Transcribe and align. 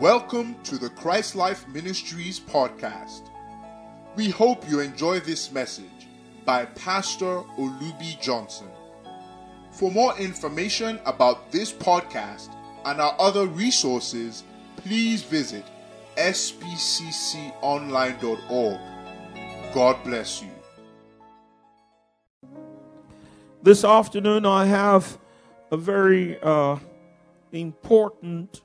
Welcome 0.00 0.56
to 0.62 0.78
the 0.78 0.88
Christ 0.88 1.36
Life 1.36 1.68
Ministries 1.68 2.40
podcast. 2.40 3.28
We 4.16 4.30
hope 4.30 4.66
you 4.66 4.80
enjoy 4.80 5.20
this 5.20 5.52
message 5.52 6.08
by 6.46 6.64
Pastor 6.64 7.42
Olubi 7.58 8.18
Johnson. 8.18 8.68
For 9.72 9.90
more 9.90 10.16
information 10.16 10.98
about 11.04 11.52
this 11.52 11.70
podcast 11.70 12.48
and 12.86 12.98
our 12.98 13.14
other 13.18 13.46
resources, 13.46 14.42
please 14.76 15.22
visit 15.22 15.66
spcconline.org. 16.16 18.80
God 19.74 20.02
bless 20.02 20.42
you. 20.42 20.48
This 23.62 23.84
afternoon, 23.84 24.46
I 24.46 24.64
have 24.64 25.18
a 25.70 25.76
very 25.76 26.40
uh, 26.40 26.78
important 27.52 28.62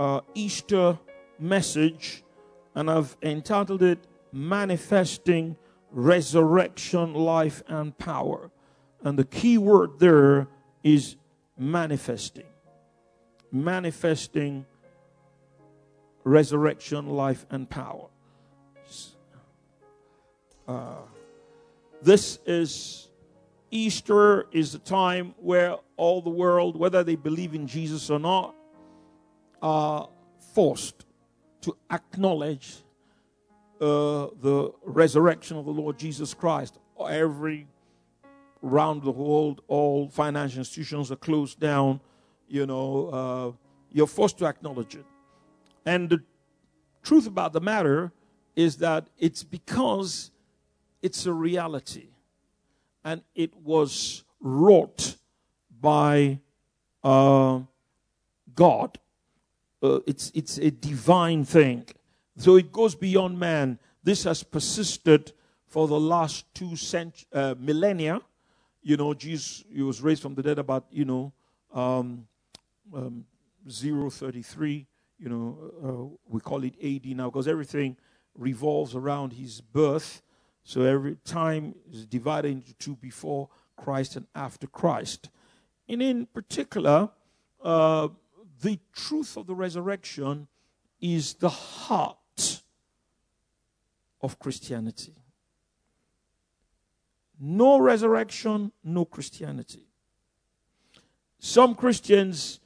uh, 0.00 0.22
Easter 0.32 0.98
message, 1.38 2.24
and 2.74 2.90
I've 2.90 3.18
entitled 3.22 3.82
it 3.82 3.98
Manifesting 4.32 5.56
Resurrection, 5.90 7.12
Life, 7.12 7.62
and 7.68 7.96
Power. 7.98 8.50
And 9.02 9.18
the 9.18 9.26
key 9.26 9.58
word 9.58 9.98
there 9.98 10.48
is 10.82 11.16
manifesting. 11.58 12.46
Manifesting 13.52 14.64
resurrection, 16.24 17.10
life, 17.10 17.44
and 17.50 17.68
power. 17.68 18.06
Uh, 20.66 20.94
this 22.00 22.38
is 22.46 23.10
Easter 23.70 24.46
is 24.52 24.72
the 24.72 24.78
time 24.78 25.34
where 25.38 25.76
all 25.98 26.22
the 26.22 26.30
world, 26.30 26.76
whether 26.76 27.04
they 27.04 27.16
believe 27.16 27.54
in 27.54 27.66
Jesus 27.66 28.08
or 28.08 28.18
not, 28.18 28.54
are 29.62 30.08
forced 30.54 31.04
to 31.62 31.76
acknowledge 31.90 32.78
uh, 33.80 34.28
the 34.40 34.72
resurrection 34.84 35.56
of 35.56 35.64
the 35.64 35.70
Lord 35.72 35.98
Jesus 35.98 36.34
Christ. 36.34 36.78
Every 37.08 37.66
round 38.62 39.02
the 39.02 39.10
world, 39.10 39.62
all 39.68 40.08
financial 40.08 40.58
institutions 40.58 41.10
are 41.10 41.16
closed 41.16 41.58
down. 41.58 42.00
You 42.48 42.66
know, 42.66 43.08
uh, 43.08 43.52
you're 43.90 44.06
forced 44.06 44.38
to 44.38 44.46
acknowledge 44.46 44.96
it. 44.96 45.06
And 45.86 46.10
the 46.10 46.22
truth 47.02 47.26
about 47.26 47.52
the 47.52 47.60
matter 47.60 48.12
is 48.54 48.76
that 48.78 49.08
it's 49.18 49.42
because 49.42 50.30
it's 51.00 51.24
a 51.24 51.32
reality 51.32 52.08
and 53.04 53.22
it 53.34 53.56
was 53.56 54.24
wrought 54.40 55.16
by 55.80 56.40
uh, 57.02 57.60
God 58.54 58.98
uh, 59.82 60.00
it's, 60.06 60.30
it's 60.34 60.58
a 60.58 60.70
divine 60.70 61.44
thing. 61.44 61.86
So 62.36 62.56
it 62.56 62.72
goes 62.72 62.94
beyond 62.94 63.38
man. 63.38 63.78
This 64.02 64.24
has 64.24 64.42
persisted 64.42 65.32
for 65.66 65.86
the 65.86 65.98
last 66.00 66.52
two 66.54 66.76
cent- 66.76 67.26
uh, 67.32 67.54
millennia. 67.58 68.20
You 68.82 68.96
know, 68.96 69.14
Jesus 69.14 69.64
he 69.72 69.82
was 69.82 70.00
raised 70.00 70.22
from 70.22 70.34
the 70.34 70.42
dead 70.42 70.58
about, 70.58 70.86
you 70.90 71.04
know, 71.04 71.32
um, 71.72 72.26
um, 72.94 73.24
033. 73.68 74.86
You 75.18 75.28
know, 75.28 75.72
uh, 75.84 76.16
we 76.28 76.40
call 76.40 76.64
it 76.64 76.74
AD 76.82 77.06
now 77.16 77.26
because 77.28 77.46
everything 77.46 77.96
revolves 78.34 78.94
around 78.94 79.34
his 79.34 79.60
birth. 79.60 80.22
So 80.64 80.82
every 80.82 81.16
time 81.24 81.74
is 81.92 82.06
divided 82.06 82.52
into 82.52 82.74
two 82.74 82.96
before 82.96 83.48
Christ 83.76 84.16
and 84.16 84.26
after 84.34 84.66
Christ. 84.66 85.30
And 85.88 86.02
in 86.02 86.26
particular, 86.26 87.10
uh, 87.62 88.08
the 88.60 88.78
truth 88.92 89.36
of 89.36 89.46
the 89.46 89.54
resurrection 89.54 90.48
is 91.00 91.34
the 91.34 91.48
heart 91.48 92.62
of 94.20 94.38
Christianity. 94.38 95.14
No 97.38 97.80
resurrection, 97.80 98.70
no 98.84 99.04
Christianity. 99.04 99.86
Some 101.38 101.74
Christians 101.74 102.60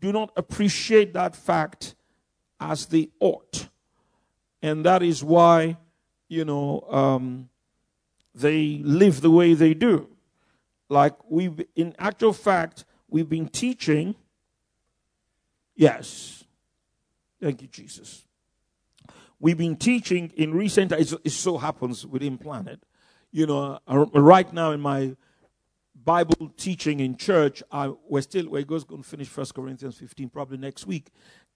do 0.00 0.12
not 0.12 0.32
appreciate 0.36 1.12
that 1.14 1.34
fact 1.34 1.96
as 2.60 2.86
they 2.86 3.08
ought. 3.18 3.68
And 4.62 4.84
that 4.84 5.02
is 5.02 5.24
why, 5.24 5.76
you 6.28 6.44
know, 6.44 6.84
um, 6.88 7.48
they 8.34 8.80
live 8.84 9.22
the 9.22 9.30
way 9.30 9.54
they 9.54 9.74
do. 9.74 10.08
Like 10.88 11.14
we, 11.28 11.50
in 11.74 11.94
actual 11.98 12.32
fact, 12.32 12.84
we've 13.08 13.28
been 13.28 13.48
teaching 13.48 14.14
Yes. 15.80 16.44
Thank 17.40 17.62
you, 17.62 17.68
Jesus. 17.68 18.26
We've 19.38 19.56
been 19.56 19.76
teaching 19.76 20.30
in 20.36 20.52
recent, 20.52 20.92
it 20.92 21.30
so 21.30 21.56
happens 21.56 22.06
within 22.06 22.36
Planet. 22.36 22.84
You 23.32 23.46
know, 23.46 23.78
uh, 23.88 24.04
right 24.12 24.52
now 24.52 24.72
in 24.72 24.80
my 24.82 25.16
Bible 25.94 26.52
teaching 26.58 27.00
in 27.00 27.16
church, 27.16 27.62
I, 27.72 27.94
we're 28.06 28.20
still, 28.20 28.50
we're 28.50 28.62
going 28.64 28.84
to 28.84 29.02
finish 29.02 29.28
First 29.28 29.54
Corinthians 29.54 29.96
15 29.96 30.28
probably 30.28 30.58
next 30.58 30.86
week. 30.86 31.06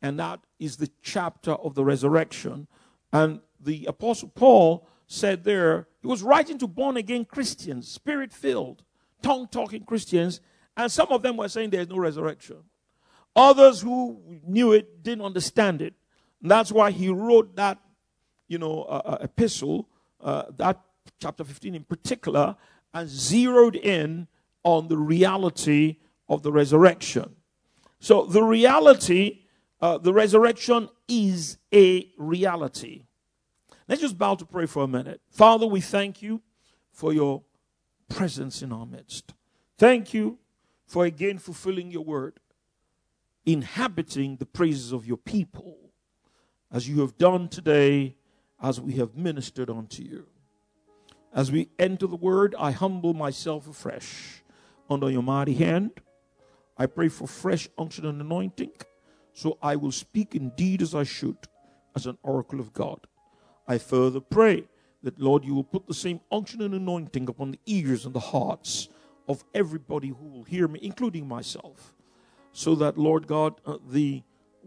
And 0.01 0.19
that 0.19 0.41
is 0.59 0.79
the 0.79 0.89
chapter 1.03 1.53
of 1.53 1.75
the 1.75 1.85
resurrection. 1.85 2.67
And 3.13 3.41
the 3.61 3.85
Apostle 3.85 4.31
Paul 4.31 4.89
said 5.07 5.45
there, 5.45 5.87
he 6.01 6.07
was 6.09 6.23
writing 6.23 6.57
to 6.61 6.67
born 6.67 6.97
again 6.97 7.27
Christians, 7.27 7.89
spirit 7.89 8.33
filled, 8.33 8.85
tongue 9.21 9.49
talking 9.49 9.85
Christians. 9.85 10.41
And 10.79 10.91
some 10.91 11.09
of 11.11 11.21
them 11.21 11.37
were 11.37 11.51
saying 11.51 11.69
there's 11.69 11.91
no 11.91 11.99
resurrection. 11.99 12.65
Others 13.37 13.81
who 13.81 14.21
knew 14.47 14.73
it 14.73 15.03
didn't 15.03 15.25
understand 15.25 15.83
it. 15.83 15.95
And 16.41 16.51
that's 16.51 16.71
why 16.71 16.91
he 16.91 17.09
wrote 17.09 17.57
that, 17.57 17.79
you 18.49 18.59
know, 18.59 18.83
uh, 18.83 19.03
uh, 19.05 19.19
epistle, 19.23 19.89
uh, 20.21 20.45
that 20.57 20.81
chapter 21.21 21.45
15 21.45 21.75
in 21.75 21.85
particular, 21.85 22.57
and 22.93 23.09
zeroed 23.09 23.77
in 23.77 24.29
on 24.63 24.89
the 24.89 24.97
reality 24.97 25.97
of 26.29 26.43
the 26.43 26.53
resurrection. 26.53 27.35
So 27.99 28.25
the 28.25 28.43
reality, 28.43 29.41
uh, 29.81 29.99
the 29.99 30.13
resurrection 30.13 30.89
is 31.09 31.59
a 31.73 32.09
reality. 32.17 33.05
Let's 33.89 34.01
just 34.01 34.17
bow 34.17 34.35
to 34.37 34.47
pray 34.47 34.67
for 34.67 34.85
a 34.85 34.89
minute. 34.89 35.21
Father, 35.31 35.67
we 35.67 35.81
thank 35.81 36.23
you 36.23 36.41
for 36.93 37.13
your 37.13 37.43
presence 38.09 38.63
in 38.63 38.73
our 38.73 38.87
midst. 38.87 39.35
Thank 39.77 40.15
you 40.15 40.39
for 40.87 41.05
again 41.05 41.39
fulfilling 41.39 41.91
your 41.91 42.05
word 42.05 42.39
inhabiting 43.47 44.37
the 44.37 44.47
praises 44.47 44.93
of 44.93 45.07
your 45.07 45.17
people, 45.17 45.77
as 46.73 46.89
you 46.89 47.01
have 47.01 47.17
done 47.19 47.49
today, 47.49 48.17
as 48.63 48.81
we 48.81 48.95
have 48.95 49.17
ministered 49.17 49.71
unto 49.71 50.03
you. 50.03 50.27
As 51.33 51.53
we 51.53 51.69
enter 51.79 52.07
the 52.07 52.17
word, 52.17 52.55
I 52.59 52.71
humble 52.71 53.13
myself 53.13 53.69
afresh 53.69 54.43
under 54.89 55.11
your 55.11 55.23
mighty 55.23 55.55
hand. 55.55 55.91
I 56.77 56.87
pray 56.87 57.09
for 57.09 57.27
fresh 57.27 57.69
unction 57.77 58.07
and 58.07 58.21
anointing, 58.21 58.73
so 59.33 59.59
I 59.63 59.77
will 59.77 59.93
speak 59.93 60.35
indeed 60.35 60.81
as 60.81 60.95
I 60.95 61.05
should, 61.05 61.37
as 61.95 62.07
an 62.07 62.19
oracle 62.23 62.61
of 62.61 62.73
God. 62.73 63.07
I 63.67 63.79
further 63.79 64.21
pray 64.21 64.65
that, 65.03 65.21
Lord, 65.21 65.45
you 65.45 65.55
will 65.55 65.65
put 65.65 65.87
the 65.87 65.95
same 65.95 66.21
unction 66.33 66.63
and 66.63 66.75
anointing 66.75 67.29
upon 67.29 67.51
the 67.51 67.61
ears 67.67 68.07
and 68.07 68.15
the 68.15 68.21
hearts 68.21 68.89
of 69.29 69.45
everybody 69.55 70.09
who 70.09 70.27
will 70.27 70.45
hear 70.45 70.69
me, 70.69 70.81
including 70.83 71.29
myself 71.29 71.94
so 72.55 72.77
that, 72.77 72.97
Lord 72.97 73.27
God, 73.27 73.61
uh, 73.67 73.79
the 73.91 74.23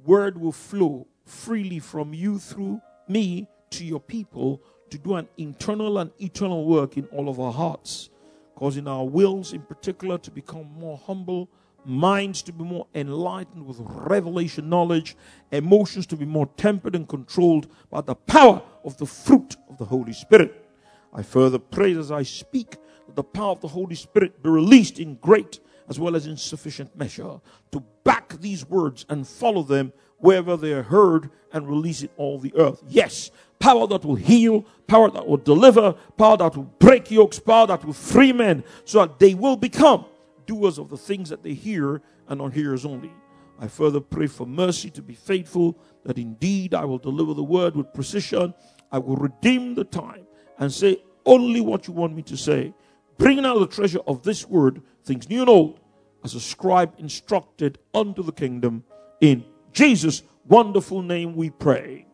word 0.05 0.39
will 0.39 0.51
flow 0.51 1.07
freely 1.25 1.79
from 1.79 2.13
you 2.13 2.37
through 2.37 2.81
me 3.07 3.47
to 3.71 3.85
your 3.85 4.01
people 4.01 4.61
to 4.89 4.97
do 4.97 5.15
an 5.15 5.27
internal 5.37 5.97
and 5.97 6.11
eternal 6.19 6.65
work 6.65 6.97
in 6.97 7.05
all 7.05 7.29
of 7.29 7.39
our 7.39 7.53
hearts, 7.53 8.09
causing 8.55 8.89
our 8.89 9.05
wills 9.05 9.53
in 9.53 9.61
particular 9.61 10.17
to 10.17 10.29
become 10.29 10.69
more 10.77 10.97
humble, 10.97 11.49
minds 11.85 12.41
to 12.41 12.51
be 12.51 12.65
more 12.65 12.87
enlightened 12.93 13.65
with 13.65 13.77
revelation 13.79 14.67
knowledge, 14.67 15.15
emotions 15.53 16.05
to 16.07 16.17
be 16.17 16.25
more 16.25 16.49
tempered 16.57 16.93
and 16.93 17.07
controlled 17.07 17.67
by 17.89 18.01
the 18.01 18.15
power 18.15 18.61
of 18.83 18.97
the 18.97 19.05
fruit 19.05 19.55
of 19.69 19.77
the 19.77 19.85
Holy 19.85 20.13
Spirit. 20.13 20.69
I 21.13 21.23
further 21.23 21.57
pray 21.59 21.95
as 21.95 22.11
I 22.11 22.23
speak 22.23 22.75
that 23.05 23.15
the 23.15 23.23
power 23.23 23.51
of 23.51 23.61
the 23.61 23.69
Holy 23.69 23.95
Spirit 23.95 24.43
be 24.43 24.49
released 24.49 24.99
in 24.99 25.15
great 25.15 25.61
as 25.89 25.99
well 25.99 26.15
as 26.15 26.27
in 26.27 26.37
sufficient 26.37 26.95
measure 26.97 27.39
to 27.71 27.83
back 28.03 28.39
these 28.39 28.67
words 28.67 29.05
and 29.09 29.27
follow 29.27 29.63
them 29.63 29.93
wherever 30.17 30.57
they 30.57 30.73
are 30.73 30.83
heard 30.83 31.29
and 31.53 31.67
release 31.67 32.03
it 32.03 32.11
all 32.17 32.39
the 32.39 32.53
earth. 32.55 32.83
Yes, 32.87 33.31
power 33.59 33.87
that 33.87 34.03
will 34.03 34.15
heal, 34.15 34.65
power 34.87 35.09
that 35.09 35.27
will 35.27 35.37
deliver, 35.37 35.93
power 36.17 36.37
that 36.37 36.55
will 36.55 36.71
break 36.79 37.09
yokes, 37.09 37.39
power 37.39 37.67
that 37.67 37.85
will 37.85 37.93
free 37.93 38.33
men 38.33 38.63
so 38.85 38.99
that 38.99 39.19
they 39.19 39.33
will 39.33 39.55
become 39.55 40.05
doers 40.45 40.77
of 40.77 40.89
the 40.89 40.97
things 40.97 41.29
that 41.29 41.43
they 41.43 41.53
hear 41.53 42.01
and 42.27 42.39
not 42.39 42.53
hearers 42.53 42.85
only. 42.85 43.11
I 43.59 43.67
further 43.67 43.99
pray 43.99 44.27
for 44.27 44.45
mercy 44.45 44.89
to 44.91 45.01
be 45.01 45.15
faithful, 45.15 45.77
that 46.05 46.17
indeed 46.17 46.73
I 46.73 46.85
will 46.85 46.99
deliver 46.99 47.33
the 47.33 47.43
word 47.43 47.75
with 47.75 47.93
precision. 47.93 48.53
I 48.91 48.99
will 48.99 49.15
redeem 49.15 49.75
the 49.75 49.83
time 49.83 50.27
and 50.59 50.71
say 50.71 51.01
only 51.25 51.59
what 51.61 51.87
you 51.87 51.93
want 51.93 52.15
me 52.15 52.21
to 52.23 52.37
say 52.37 52.73
bringing 53.17 53.45
out 53.45 53.59
the 53.59 53.67
treasure 53.67 53.99
of 54.07 54.23
this 54.23 54.47
word, 54.47 54.81
things 55.03 55.29
new 55.29 55.41
and 55.41 55.49
old, 55.49 55.79
as 56.23 56.35
a 56.35 56.39
scribe 56.39 56.93
instructed 56.97 57.79
unto 57.93 58.23
the 58.23 58.31
kingdom 58.31 58.83
in 59.21 59.43
Jesus' 59.71 60.23
wonderful 60.47 61.01
name 61.01 61.35
we 61.35 61.49
pray. 61.49 62.05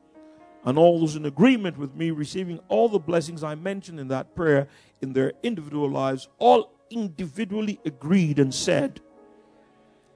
And 0.65 0.77
all 0.77 0.99
those 0.99 1.15
in 1.15 1.25
agreement 1.25 1.77
with 1.77 1.93
me 1.95 2.11
receiving 2.11 2.59
all 2.69 2.87
the 2.87 2.99
blessings 2.99 3.43
I 3.43 3.55
mentioned 3.55 3.99
in 3.99 4.07
that 4.09 4.33
prayer 4.33 4.67
in 5.01 5.13
their 5.13 5.33
individual 5.43 5.89
lives, 5.89 6.29
all 6.39 6.73
individually 6.89 7.79
agreed 7.85 8.39
and 8.39 8.53
said, 8.53 9.01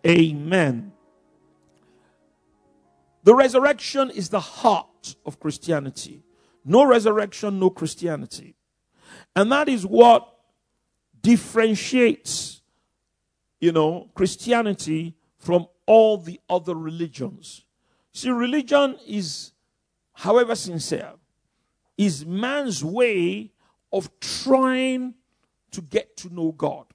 Amen. 0.06 0.94
The 3.24 3.36
resurrection 3.36 4.10
is 4.10 4.30
the 4.30 4.40
heart 4.40 5.16
of 5.26 5.40
Christianity. 5.40 6.24
No 6.64 6.86
resurrection, 6.86 7.60
no 7.60 7.70
Christianity. 7.70 8.56
And 9.36 9.52
that 9.52 9.68
is 9.68 9.86
what 9.86 10.37
differentiates, 11.28 12.62
you 13.60 13.74
know, 13.74 14.10
Christianity 14.16 15.14
from 15.38 15.68
all 15.86 16.18
the 16.18 16.40
other 16.50 16.74
religions. 16.74 17.66
See, 18.14 18.30
religion 18.30 18.96
is, 19.06 19.52
however 20.14 20.56
sincere, 20.56 21.12
is 21.98 22.26
man's 22.26 22.82
way 22.82 23.52
of 23.92 24.10
trying 24.22 25.16
to 25.72 25.82
get 25.82 26.16
to 26.16 26.34
know 26.34 26.54
God. 26.54 26.86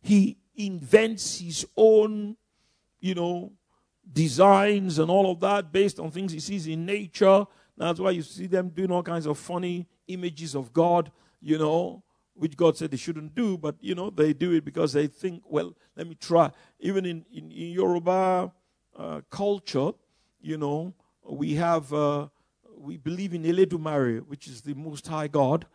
He 0.00 0.38
invents 0.56 1.40
his 1.40 1.66
own, 1.76 2.38
you 2.98 3.14
know, 3.14 3.52
designs 4.10 4.98
and 4.98 5.10
all 5.10 5.30
of 5.30 5.40
that 5.40 5.70
based 5.70 6.00
on 6.00 6.10
things 6.10 6.32
he 6.32 6.40
sees 6.40 6.66
in 6.66 6.86
nature. 6.86 7.44
That's 7.76 8.00
why 8.00 8.12
you 8.12 8.22
see 8.22 8.46
them 8.46 8.70
doing 8.70 8.90
all 8.90 9.02
kinds 9.02 9.26
of 9.26 9.36
funny 9.36 9.86
images 10.08 10.54
of 10.54 10.72
God, 10.72 11.12
you 11.42 11.58
know, 11.58 12.02
which 12.34 12.56
God 12.56 12.76
said 12.76 12.90
they 12.90 12.96
shouldn't 12.96 13.34
do, 13.34 13.58
but 13.58 13.76
you 13.80 13.94
know, 13.94 14.10
they 14.10 14.32
do 14.32 14.52
it 14.52 14.64
because 14.64 14.92
they 14.92 15.06
think, 15.06 15.42
well, 15.46 15.74
let 15.96 16.06
me 16.06 16.14
try. 16.14 16.50
Even 16.80 17.04
in, 17.04 17.24
in, 17.32 17.50
in 17.50 17.70
Yoruba 17.70 18.52
uh, 18.96 19.20
culture, 19.30 19.92
you 20.40 20.56
know, 20.56 20.94
we 21.28 21.54
have, 21.54 21.92
uh, 21.92 22.28
we 22.76 22.96
believe 22.96 23.34
in 23.34 23.42
Eledumare, 23.42 24.26
which 24.26 24.48
is 24.48 24.62
the 24.62 24.74
most 24.74 25.06
high 25.06 25.28
God. 25.28 25.66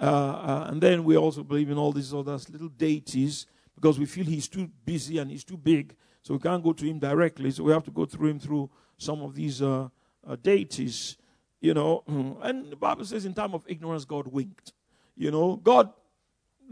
Uh, 0.00 0.04
uh, 0.04 0.66
and 0.68 0.82
then 0.82 1.04
we 1.04 1.16
also 1.16 1.42
believe 1.42 1.70
in 1.70 1.78
all 1.78 1.92
these 1.92 2.14
other 2.14 2.38
little 2.50 2.68
deities 2.68 3.46
because 3.74 3.98
we 3.98 4.06
feel 4.06 4.24
he's 4.24 4.48
too 4.48 4.70
busy 4.84 5.18
and 5.18 5.30
he's 5.30 5.44
too 5.44 5.56
big. 5.56 5.94
So 6.22 6.34
we 6.34 6.40
can't 6.40 6.62
go 6.62 6.72
to 6.72 6.84
him 6.84 6.98
directly. 6.98 7.50
So 7.50 7.64
we 7.64 7.72
have 7.72 7.84
to 7.84 7.90
go 7.90 8.04
through 8.06 8.28
him 8.28 8.38
through 8.38 8.70
some 8.96 9.22
of 9.22 9.34
these 9.34 9.60
uh, 9.60 9.88
uh, 10.26 10.36
deities, 10.40 11.16
you 11.60 11.74
know. 11.74 12.04
And 12.42 12.70
the 12.70 12.76
Bible 12.76 13.04
says, 13.04 13.24
in 13.24 13.34
time 13.34 13.54
of 13.54 13.64
ignorance, 13.66 14.04
God 14.04 14.28
winked. 14.28 14.72
You 15.16 15.30
know, 15.30 15.56
God 15.56 15.92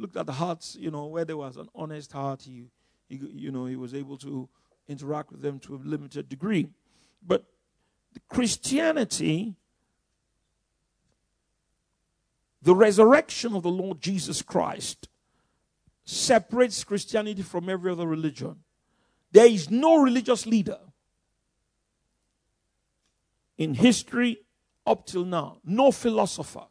looked 0.00 0.16
at 0.16 0.26
the 0.26 0.32
hearts, 0.32 0.76
you 0.78 0.90
know, 0.90 1.06
where 1.06 1.24
there 1.24 1.36
was 1.36 1.56
an 1.56 1.68
honest 1.74 2.12
heart, 2.12 2.42
he, 2.42 2.64
he, 3.08 3.16
you 3.16 3.50
know, 3.50 3.66
he 3.66 3.76
was 3.76 3.94
able 3.94 4.16
to 4.18 4.48
interact 4.88 5.30
with 5.30 5.42
them 5.42 5.58
to 5.60 5.74
a 5.74 5.76
limited 5.76 6.28
degree. 6.28 6.68
But 7.24 7.44
Christianity, 8.28 9.54
the 12.62 12.74
resurrection 12.74 13.54
of 13.54 13.62
the 13.62 13.70
Lord 13.70 14.00
Jesus 14.00 14.42
Christ, 14.42 15.08
separates 16.04 16.82
Christianity 16.82 17.42
from 17.42 17.68
every 17.68 17.92
other 17.92 18.06
religion. 18.06 18.56
There 19.32 19.46
is 19.46 19.70
no 19.70 20.02
religious 20.02 20.46
leader 20.46 20.78
in 23.56 23.74
history 23.74 24.38
up 24.86 25.06
till 25.06 25.24
now, 25.24 25.58
no 25.64 25.92
philosopher 25.92 26.66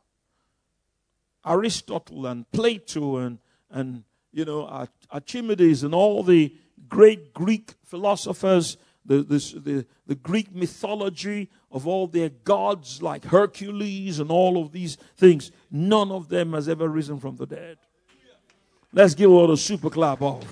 Aristotle 1.46 2.26
and 2.26 2.50
Plato 2.52 3.18
and, 3.18 3.40
and 3.70 4.04
you 4.32 4.46
know, 4.46 4.88
Archimedes 5.12 5.84
and 5.84 5.94
all 5.94 6.24
the 6.24 6.56
great 6.88 7.34
Greek 7.34 7.74
philosophers, 7.86 8.78
the, 9.06 9.24
the, 9.24 9.86
the 10.06 10.16
Greek 10.16 10.54
mythology 10.54 11.50
of 11.72 11.88
all 11.88 12.08
their 12.08 12.30
gods 12.30 13.02
like 13.02 13.26
Hercules 13.26 14.20
and 14.20 14.32
all 14.32 14.62
of 14.62 14.72
these 14.72 14.98
things, 15.18 15.52
none 15.72 16.12
of 16.12 16.30
them 16.30 16.54
has 16.54 16.70
ever 16.70 16.88
risen 16.88 17.20
from 17.20 17.38
the 17.38 17.46
dead. 17.46 17.78
Let's 18.92 19.14
give 19.16 19.32
all 19.32 19.52
a 19.52 19.58
super 19.58 19.90
clap 19.90 20.22
off. 20.22 20.46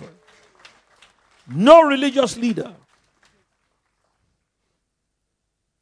No 1.49 1.81
religious 1.81 2.37
leader. 2.37 2.73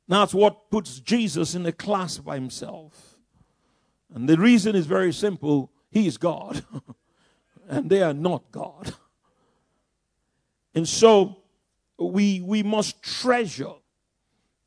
That's 0.08 0.34
what 0.34 0.69
puts 0.69 1.00
Jesus 1.00 1.56
in 1.56 1.66
a 1.66 1.72
class 1.72 2.18
by 2.18 2.36
himself. 2.36 3.05
And 4.13 4.30
the 4.30 4.38
reason 4.38 4.75
is 4.75 4.86
very 4.86 5.12
simple 5.12 5.72
He 5.92 6.07
is 6.07 6.18
God, 6.18 6.63
and 7.68 7.90
they 7.90 8.02
are 8.02 8.13
not 8.13 8.52
God. 8.52 8.94
And 10.74 10.88
so 10.88 11.38
we, 11.98 12.42
we 12.42 12.63
must 12.63 13.02
treasure 13.02 13.74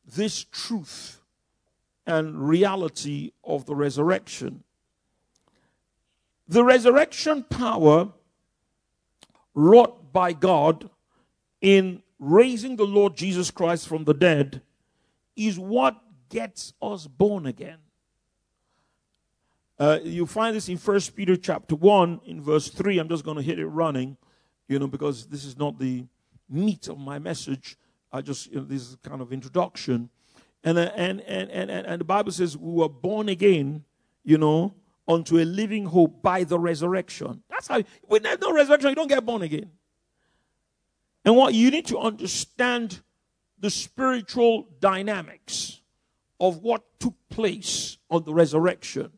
this 0.06 0.44
truth 0.44 1.20
and 2.06 2.48
reality 2.48 3.32
of 3.44 3.66
the 3.66 3.74
resurrection. 3.74 4.64
The 6.48 6.64
resurrection 6.64 7.42
power 7.42 8.08
wrought 9.54 10.12
by 10.12 10.32
God 10.32 10.88
in 11.60 12.02
raising 12.18 12.76
the 12.76 12.86
Lord 12.86 13.16
Jesus 13.16 13.50
Christ 13.50 13.86
from 13.86 14.04
the 14.04 14.14
dead 14.14 14.62
is 15.36 15.58
what 15.58 16.00
gets 16.30 16.72
us 16.80 17.06
born 17.06 17.44
again. 17.44 17.78
Uh, 19.78 20.00
you 20.02 20.26
find 20.26 20.56
this 20.56 20.68
in 20.68 20.76
First 20.76 21.14
Peter 21.14 21.36
chapter 21.36 21.76
1 21.76 22.22
in 22.26 22.42
verse 22.42 22.68
3. 22.68 22.98
I'm 22.98 23.08
just 23.08 23.24
going 23.24 23.36
to 23.36 23.42
hit 23.42 23.60
it 23.60 23.66
running, 23.66 24.16
you 24.66 24.78
know, 24.78 24.88
because 24.88 25.26
this 25.26 25.44
is 25.44 25.56
not 25.56 25.78
the 25.78 26.04
meat 26.48 26.88
of 26.88 26.98
my 26.98 27.20
message. 27.20 27.76
I 28.10 28.20
just, 28.20 28.48
you 28.50 28.56
know, 28.56 28.64
this 28.64 28.82
is 28.82 28.96
kind 29.04 29.22
of 29.22 29.32
introduction. 29.32 30.10
And, 30.64 30.78
uh, 30.78 30.90
and, 30.96 31.20
and, 31.20 31.48
and, 31.50 31.70
and 31.70 32.00
the 32.00 32.04
Bible 32.04 32.32
says 32.32 32.56
we 32.56 32.72
were 32.72 32.88
born 32.88 33.28
again, 33.28 33.84
you 34.24 34.36
know, 34.36 34.74
unto 35.06 35.38
a 35.38 35.44
living 35.44 35.86
hope 35.86 36.22
by 36.22 36.42
the 36.42 36.58
resurrection. 36.58 37.44
That's 37.48 37.68
how, 37.68 37.82
when 38.02 38.24
there's 38.24 38.40
no 38.40 38.52
resurrection, 38.52 38.90
you 38.90 38.96
don't 38.96 39.08
get 39.08 39.24
born 39.24 39.42
again. 39.42 39.70
And 41.24 41.36
what 41.36 41.54
you 41.54 41.70
need 41.70 41.86
to 41.86 41.98
understand 41.98 43.00
the 43.60 43.70
spiritual 43.70 44.68
dynamics 44.80 45.80
of 46.40 46.58
what 46.58 46.82
took 46.98 47.14
place 47.30 47.98
on 48.10 48.24
the 48.24 48.34
resurrection 48.34 49.12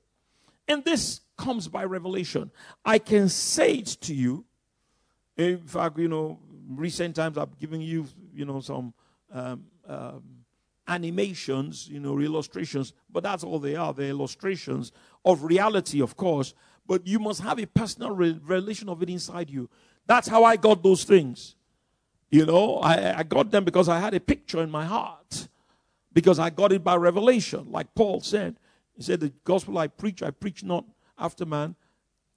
and 0.71 0.85
this 0.85 1.21
comes 1.37 1.69
by 1.69 1.85
revelation. 1.85 2.51
I 2.85 2.99
can 2.99 3.29
say 3.29 3.75
it 3.75 3.97
to 4.03 4.15
you. 4.15 4.45
In 5.37 5.59
fact, 5.59 5.99
you 5.99 6.09
know, 6.09 6.39
recent 6.69 7.17
times 7.17 7.37
I've 7.39 7.59
given 7.59 7.81
you, 7.81 8.07
you 8.33 8.45
know, 8.45 8.61
some 8.61 8.95
um, 9.33 9.65
um, 9.89 10.23
animations, 10.87 11.89
you 11.89 12.01
know, 12.01 12.19
illustrations, 12.19 12.93
but 13.11 13.23
that's 13.23 13.43
all 13.43 13.59
they 13.59 13.77
are. 13.77 13.93
They're 13.93 14.11
illustrations 14.11 14.93
of 15.25 15.45
reality, 15.45 16.01
of 16.03 16.17
course, 16.17 16.55
but 16.87 17.07
you 17.07 17.19
must 17.19 17.41
have 17.41 17.59
a 17.59 17.67
personal 17.67 18.11
revelation 18.11 18.89
of 18.89 19.03
it 19.03 19.11
inside 19.11 19.51
you. 19.51 19.69
That's 20.07 20.29
how 20.29 20.45
I 20.45 20.57
got 20.57 20.83
those 20.83 21.05
things. 21.05 21.57
You 22.31 22.47
know, 22.47 22.77
I, 22.77 23.19
I 23.19 23.23
got 23.23 23.51
them 23.51 23.65
because 23.65 23.89
I 23.89 23.99
had 23.99 24.15
a 24.15 24.21
picture 24.21 24.63
in 24.63 24.71
my 24.71 24.85
heart, 24.85 25.49
because 26.13 26.39
I 26.39 26.51
got 26.51 26.73
it 26.73 26.85
by 26.85 26.97
revelation, 26.97 27.71
like 27.71 27.95
Paul 27.95 28.21
said. 28.21 28.57
He 28.97 29.03
said, 29.03 29.21
The 29.21 29.33
gospel 29.45 29.79
I 29.79 29.89
preach, 29.89 30.23
I 30.23 30.31
preach 30.31 30.63
not 30.63 30.85
after 31.19 31.47
man. 31.47 31.77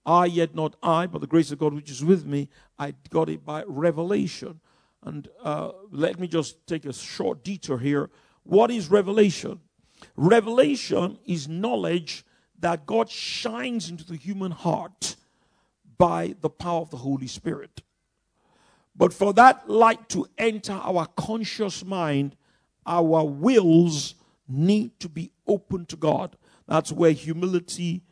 I 0.05 0.25
yet 0.25 0.53
not 0.53 0.75
I, 0.83 1.07
but 1.07 1.21
the 1.21 1.27
grace 1.27 1.51
of 1.51 1.59
God 1.59 1.73
which 1.73 1.89
is 1.89 2.03
with 2.03 2.25
me. 2.25 2.49
I 2.77 2.93
got 3.09 3.29
it 3.29 3.45
by 3.45 3.63
revelation. 3.65 4.59
And 5.01 5.27
uh, 5.43 5.71
let 5.91 6.19
me 6.19 6.27
just 6.27 6.65
take 6.67 6.85
a 6.85 6.93
short 6.93 7.43
detour 7.43 7.79
here. 7.79 8.09
What 8.43 8.71
is 8.71 8.89
revelation? 8.89 9.61
Revelation 10.15 11.19
is 11.25 11.47
knowledge 11.47 12.25
that 12.59 12.85
God 12.85 13.09
shines 13.09 13.89
into 13.89 14.05
the 14.05 14.15
human 14.15 14.51
heart 14.51 15.15
by 15.97 16.35
the 16.41 16.49
power 16.49 16.81
of 16.81 16.89
the 16.89 16.97
Holy 16.97 17.27
Spirit. 17.27 17.81
But 18.95 19.13
for 19.13 19.33
that 19.33 19.69
light 19.69 20.09
to 20.09 20.27
enter 20.37 20.73
our 20.73 21.07
conscious 21.07 21.83
mind, 21.83 22.35
our 22.85 23.25
wills 23.25 24.15
need 24.47 24.99
to 24.99 25.09
be 25.09 25.31
open 25.47 25.85
to 25.87 25.95
God. 25.95 26.35
That's 26.67 26.91
where 26.91 27.11
humility, 27.11 28.03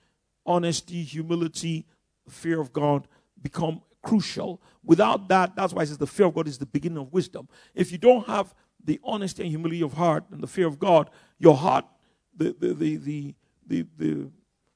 honesty, 0.46 1.04
humility, 1.04 1.86
fear 2.30 2.60
of 2.60 2.74
God 2.74 3.08
become 3.42 3.82
crucial. 4.02 4.62
Without 4.84 5.28
that, 5.30 5.56
that's 5.56 5.74
why 5.74 5.84
it 5.84 5.88
says 5.88 5.98
the 5.98 6.08
fear 6.08 6.28
of 6.28 6.34
God 6.34 6.48
is 6.48 6.58
the 6.58 6.66
beginning 6.66 6.98
of 6.98 7.14
wisdom. 7.14 7.48
If 7.76 7.92
you 7.92 7.98
don't 7.98 8.26
have 8.28 8.54
the 8.84 9.00
honesty 9.04 9.44
and 9.44 9.52
humility 9.52 9.82
of 9.82 9.94
heart 9.94 10.26
and 10.32 10.42
the 10.42 10.48
fear 10.48 10.68
of 10.68 10.80
God, 10.80 11.10
your 11.38 11.56
heart, 11.56 11.86
the 12.36 12.56
the 12.60 12.74
the 12.74 12.98
the 12.98 13.36
the, 13.68 13.86
the 13.98 14.32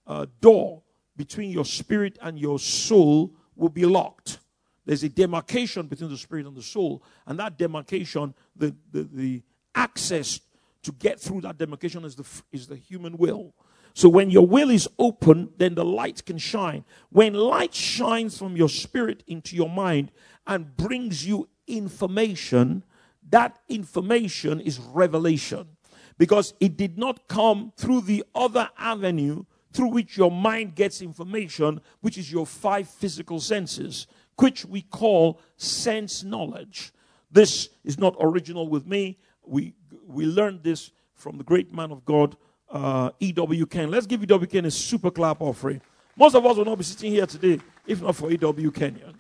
uh, 0.08 0.26
door 0.42 0.84
between 1.18 1.50
your 1.50 1.66
spirit 1.66 2.18
and 2.22 2.40
your 2.40 2.60
soul 2.60 3.34
will 3.56 3.70
be 3.70 3.86
locked. 3.86 4.40
There's 4.86 5.04
a 5.04 5.10
demarcation 5.10 5.88
between 5.88 6.12
the 6.12 6.18
spirit 6.18 6.46
and 6.46 6.56
the 6.56 6.62
soul, 6.62 7.04
and 7.26 7.40
that 7.40 7.58
demarcation, 7.58 8.36
the 8.56 8.76
the, 8.92 9.04
the 9.04 9.44
access 9.74 10.40
to 10.84 10.92
get 10.92 11.20
through 11.20 11.42
that 11.42 11.58
demarcation 11.58 12.06
is 12.06 12.16
the, 12.16 12.26
is 12.52 12.68
the 12.68 12.76
human 12.76 13.18
will. 13.18 13.56
So 13.96 14.10
when 14.10 14.30
your 14.30 14.46
will 14.46 14.70
is 14.70 14.90
open, 15.00 15.52
then 15.58 15.76
the 15.76 15.86
light 15.86 16.26
can 16.26 16.38
shine. 16.38 16.84
When 17.12 17.34
light 17.34 17.74
shines 17.74 18.38
from 18.38 18.58
your 18.58 18.68
spirit 18.68 19.24
into 19.26 19.56
your 19.56 19.70
mind 19.70 20.12
and 20.46 20.76
brings 20.76 21.26
you 21.26 21.48
information, 21.66 22.84
that 23.30 23.58
information 23.70 24.60
is 24.60 24.80
revelation 24.80 25.78
because 26.18 26.54
it 26.60 26.76
did 26.76 26.98
not 26.98 27.30
come 27.30 27.72
through 27.78 28.02
the 28.02 28.26
other 28.36 28.70
avenue 28.78 29.46
through 29.72 29.88
which 29.88 30.18
your 30.18 30.32
mind 30.32 30.76
gets 30.76 31.02
information, 31.02 31.80
which 32.02 32.18
is 32.18 32.30
your 32.30 32.46
five 32.46 32.90
physical 32.90 33.40
senses, 33.40 34.08
which 34.38 34.66
we 34.66 34.82
call 34.82 35.40
sense 35.56 36.22
knowledge. 36.22 36.92
This 37.32 37.70
is 37.86 37.98
not 37.98 38.18
original 38.20 38.68
with 38.68 38.86
me. 38.86 39.20
We, 39.46 39.74
we 40.06 40.26
learned 40.26 40.64
this 40.64 40.92
from 41.14 41.38
the 41.38 41.46
great 41.46 41.74
man 41.74 41.92
of 41.92 42.04
God, 42.04 42.36
uh, 42.70 43.12
E.W. 43.20 43.66
Kenyon. 43.66 43.92
Let's 43.92 44.06
give 44.06 44.24
E.W. 44.24 44.48
Kenyon 44.48 44.66
a 44.66 44.72
super 44.72 45.12
clap 45.12 45.42
offering. 45.42 45.82
Most 46.16 46.36
of 46.36 46.46
us 46.46 46.58
will 46.58 46.66
not 46.66 46.78
be 46.78 46.84
sitting 46.84 47.12
here 47.12 47.26
today 47.26 47.60
if 47.88 48.02
not 48.02 48.16
for 48.16 48.32
E.W. 48.32 48.72
Kenyon. 48.72 49.16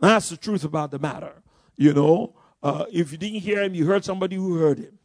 That's 0.00 0.28
the 0.30 0.36
truth 0.36 0.64
about 0.64 0.90
the 0.90 0.98
matter. 0.98 1.32
You 1.76 1.92
know, 1.92 2.34
uh, 2.62 2.86
if 2.92 3.12
you 3.12 3.18
didn't 3.18 3.40
hear 3.40 3.62
him, 3.62 3.74
you 3.74 3.86
heard 3.86 4.04
somebody 4.04 4.36
who 4.36 4.56
heard 4.58 4.78
him. 4.78 4.98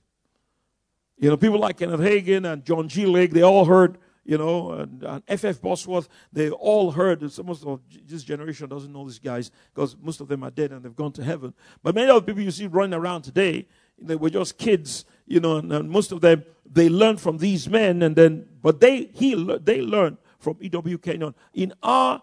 You 1.17 1.29
know, 1.29 1.37
people 1.37 1.59
like 1.59 1.77
Kenneth 1.77 1.99
Hagin 1.99 2.51
and 2.51 2.65
John 2.65 2.87
G. 2.87 3.05
Lake, 3.05 3.31
they 3.31 3.43
all 3.43 3.65
heard, 3.65 3.99
you 4.25 4.37
know, 4.37 4.71
and, 4.71 5.03
and 5.03 5.23
F.F. 5.27 5.61
Bosworth, 5.61 6.09
they 6.33 6.49
all 6.49 6.91
heard. 6.91 7.21
Most 7.21 7.65
of 7.65 7.79
this 8.07 8.23
generation 8.23 8.67
doesn't 8.67 8.91
know 8.91 9.05
these 9.05 9.19
guys 9.19 9.51
because 9.73 9.95
most 10.01 10.21
of 10.21 10.27
them 10.27 10.43
are 10.43 10.49
dead 10.49 10.71
and 10.71 10.83
they've 10.83 10.95
gone 10.95 11.11
to 11.13 11.23
heaven. 11.23 11.53
But 11.83 11.93
many 11.93 12.09
of 12.09 12.15
the 12.15 12.31
people 12.31 12.41
you 12.41 12.51
see 12.51 12.67
running 12.67 12.95
around 12.95 13.21
today, 13.21 13.67
they 13.99 14.15
were 14.15 14.31
just 14.31 14.57
kids, 14.57 15.05
you 15.25 15.39
know, 15.39 15.57
and, 15.57 15.71
and 15.71 15.89
most 15.89 16.11
of 16.11 16.21
them, 16.21 16.43
they 16.65 16.89
learn 16.89 17.17
from 17.17 17.37
these 17.37 17.69
men 17.69 18.01
and 18.01 18.15
then, 18.15 18.47
but 18.61 18.79
they, 18.79 19.09
he, 19.13 19.35
they 19.61 19.81
learned 19.81 20.17
from 20.39 20.57
E.W. 20.61 20.97
Kenyon. 20.97 21.35
In 21.53 21.73
our 21.83 22.21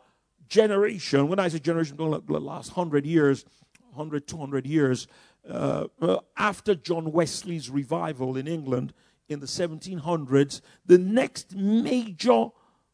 generation, 0.49 1.29
when 1.29 1.39
I 1.39 1.49
say 1.49 1.59
generation, 1.59 1.97
the 1.97 2.05
last 2.41 2.73
hundred 2.73 3.07
years, 3.07 3.45
100, 3.93 4.27
200 4.27 4.67
years, 4.67 5.07
uh, 5.49 5.87
uh, 6.01 6.19
after 6.37 6.75
John 6.75 7.13
Wesley's 7.13 7.71
revival 7.71 8.37
in 8.37 8.47
England 8.47 8.93
in 9.29 9.41
the 9.41 9.47
1700s, 9.47 10.61
the 10.87 10.99
next 10.99 11.55
major 11.55 12.49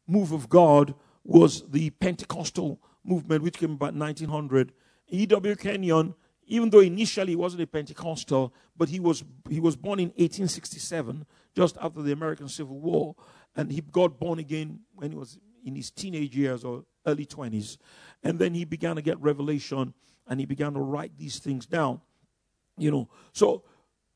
move 0.06 0.32
of 0.32 0.48
God 0.48 0.94
was 1.24 1.62
the 1.70 1.90
Pentecostal 1.90 2.80
movement, 3.04 3.42
which 3.42 3.58
came 3.58 3.72
about 3.72 3.94
1900. 3.94 4.72
E.W. 5.08 5.56
Kenyon, 5.56 6.14
even 6.46 6.70
though 6.70 6.80
initially 6.80 7.32
he 7.32 7.36
wasn't 7.36 7.62
a 7.62 7.66
Pentecostal, 7.66 8.52
but 8.76 8.88
he 8.88 9.00
was, 9.00 9.24
he 9.48 9.60
was 9.60 9.76
born 9.76 10.00
in 10.00 10.08
1867, 10.08 11.26
just 11.54 11.76
after 11.80 12.02
the 12.02 12.12
American 12.12 12.48
Civil 12.48 12.78
War, 12.78 13.14
and 13.56 13.70
he 13.70 13.80
got 13.80 14.18
born 14.18 14.38
again 14.38 14.80
when 14.94 15.12
he 15.12 15.16
was 15.16 15.38
in 15.64 15.74
his 15.74 15.90
teenage 15.90 16.36
years 16.36 16.64
or 16.64 16.84
early 17.06 17.26
20s. 17.26 17.78
And 18.22 18.38
then 18.38 18.54
he 18.54 18.64
began 18.64 18.96
to 18.96 19.02
get 19.02 19.20
revelation 19.20 19.94
and 20.26 20.40
he 20.40 20.46
began 20.46 20.74
to 20.74 20.80
write 20.80 21.16
these 21.18 21.38
things 21.38 21.66
down. 21.66 22.00
You 22.76 22.90
know, 22.90 23.08
so 23.32 23.62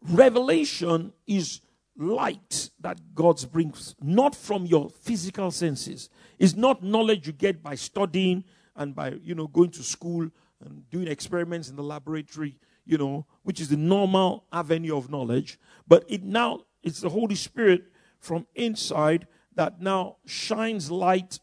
revelation 0.03 1.13
is 1.27 1.61
light 1.97 2.71
that 2.81 2.99
God 3.15 3.45
brings, 3.51 3.95
not 4.01 4.35
from 4.35 4.67
your 4.67 4.89
physical 4.89 5.51
senses. 5.51 6.09
It's 6.39 6.57
not 6.57 6.83
knowledge 6.83 7.27
you 7.27 7.33
get 7.33 7.63
by 7.63 7.75
studying 7.75 8.45
and 8.77 8.95
by, 8.95 9.15
you 9.23 9.35
know, 9.35 9.49
going 9.49 9.71
to 9.71 9.83
school 9.83 10.31
and 10.61 10.89
doing 10.91 11.09
experiments 11.09 11.69
in 11.69 11.77
the 11.77 11.83
laboratory, 11.83 12.59
you 12.85 12.99
know, 12.99 13.27
which 13.43 13.61
is 13.61 13.69
the 13.69 13.77
normal 13.77 14.45
avenue 14.53 14.97
of 14.97 15.11
knowledge. 15.11 15.59
But 15.87 16.05
it 16.09 16.23
now, 16.23 16.65
it's 16.83 17.01
the 17.01 17.11
Holy 17.11 17.35
Spirit 17.35 17.85
from 18.19 18.47
inside 18.55 19.27
that 19.55 19.81
now 19.81 20.17
shines 20.27 20.91
light, 20.91 21.39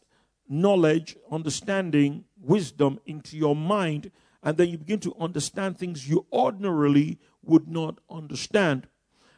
knowledge, 0.48 1.16
understanding, 1.30 2.24
wisdom 2.40 2.98
into 3.06 3.36
your 3.36 3.56
mind 3.56 4.10
and 4.46 4.56
then 4.56 4.68
you 4.68 4.78
begin 4.78 5.00
to 5.00 5.12
understand 5.18 5.76
things 5.76 6.08
you 6.08 6.24
ordinarily 6.32 7.18
would 7.42 7.66
not 7.66 7.98
understand. 8.08 8.86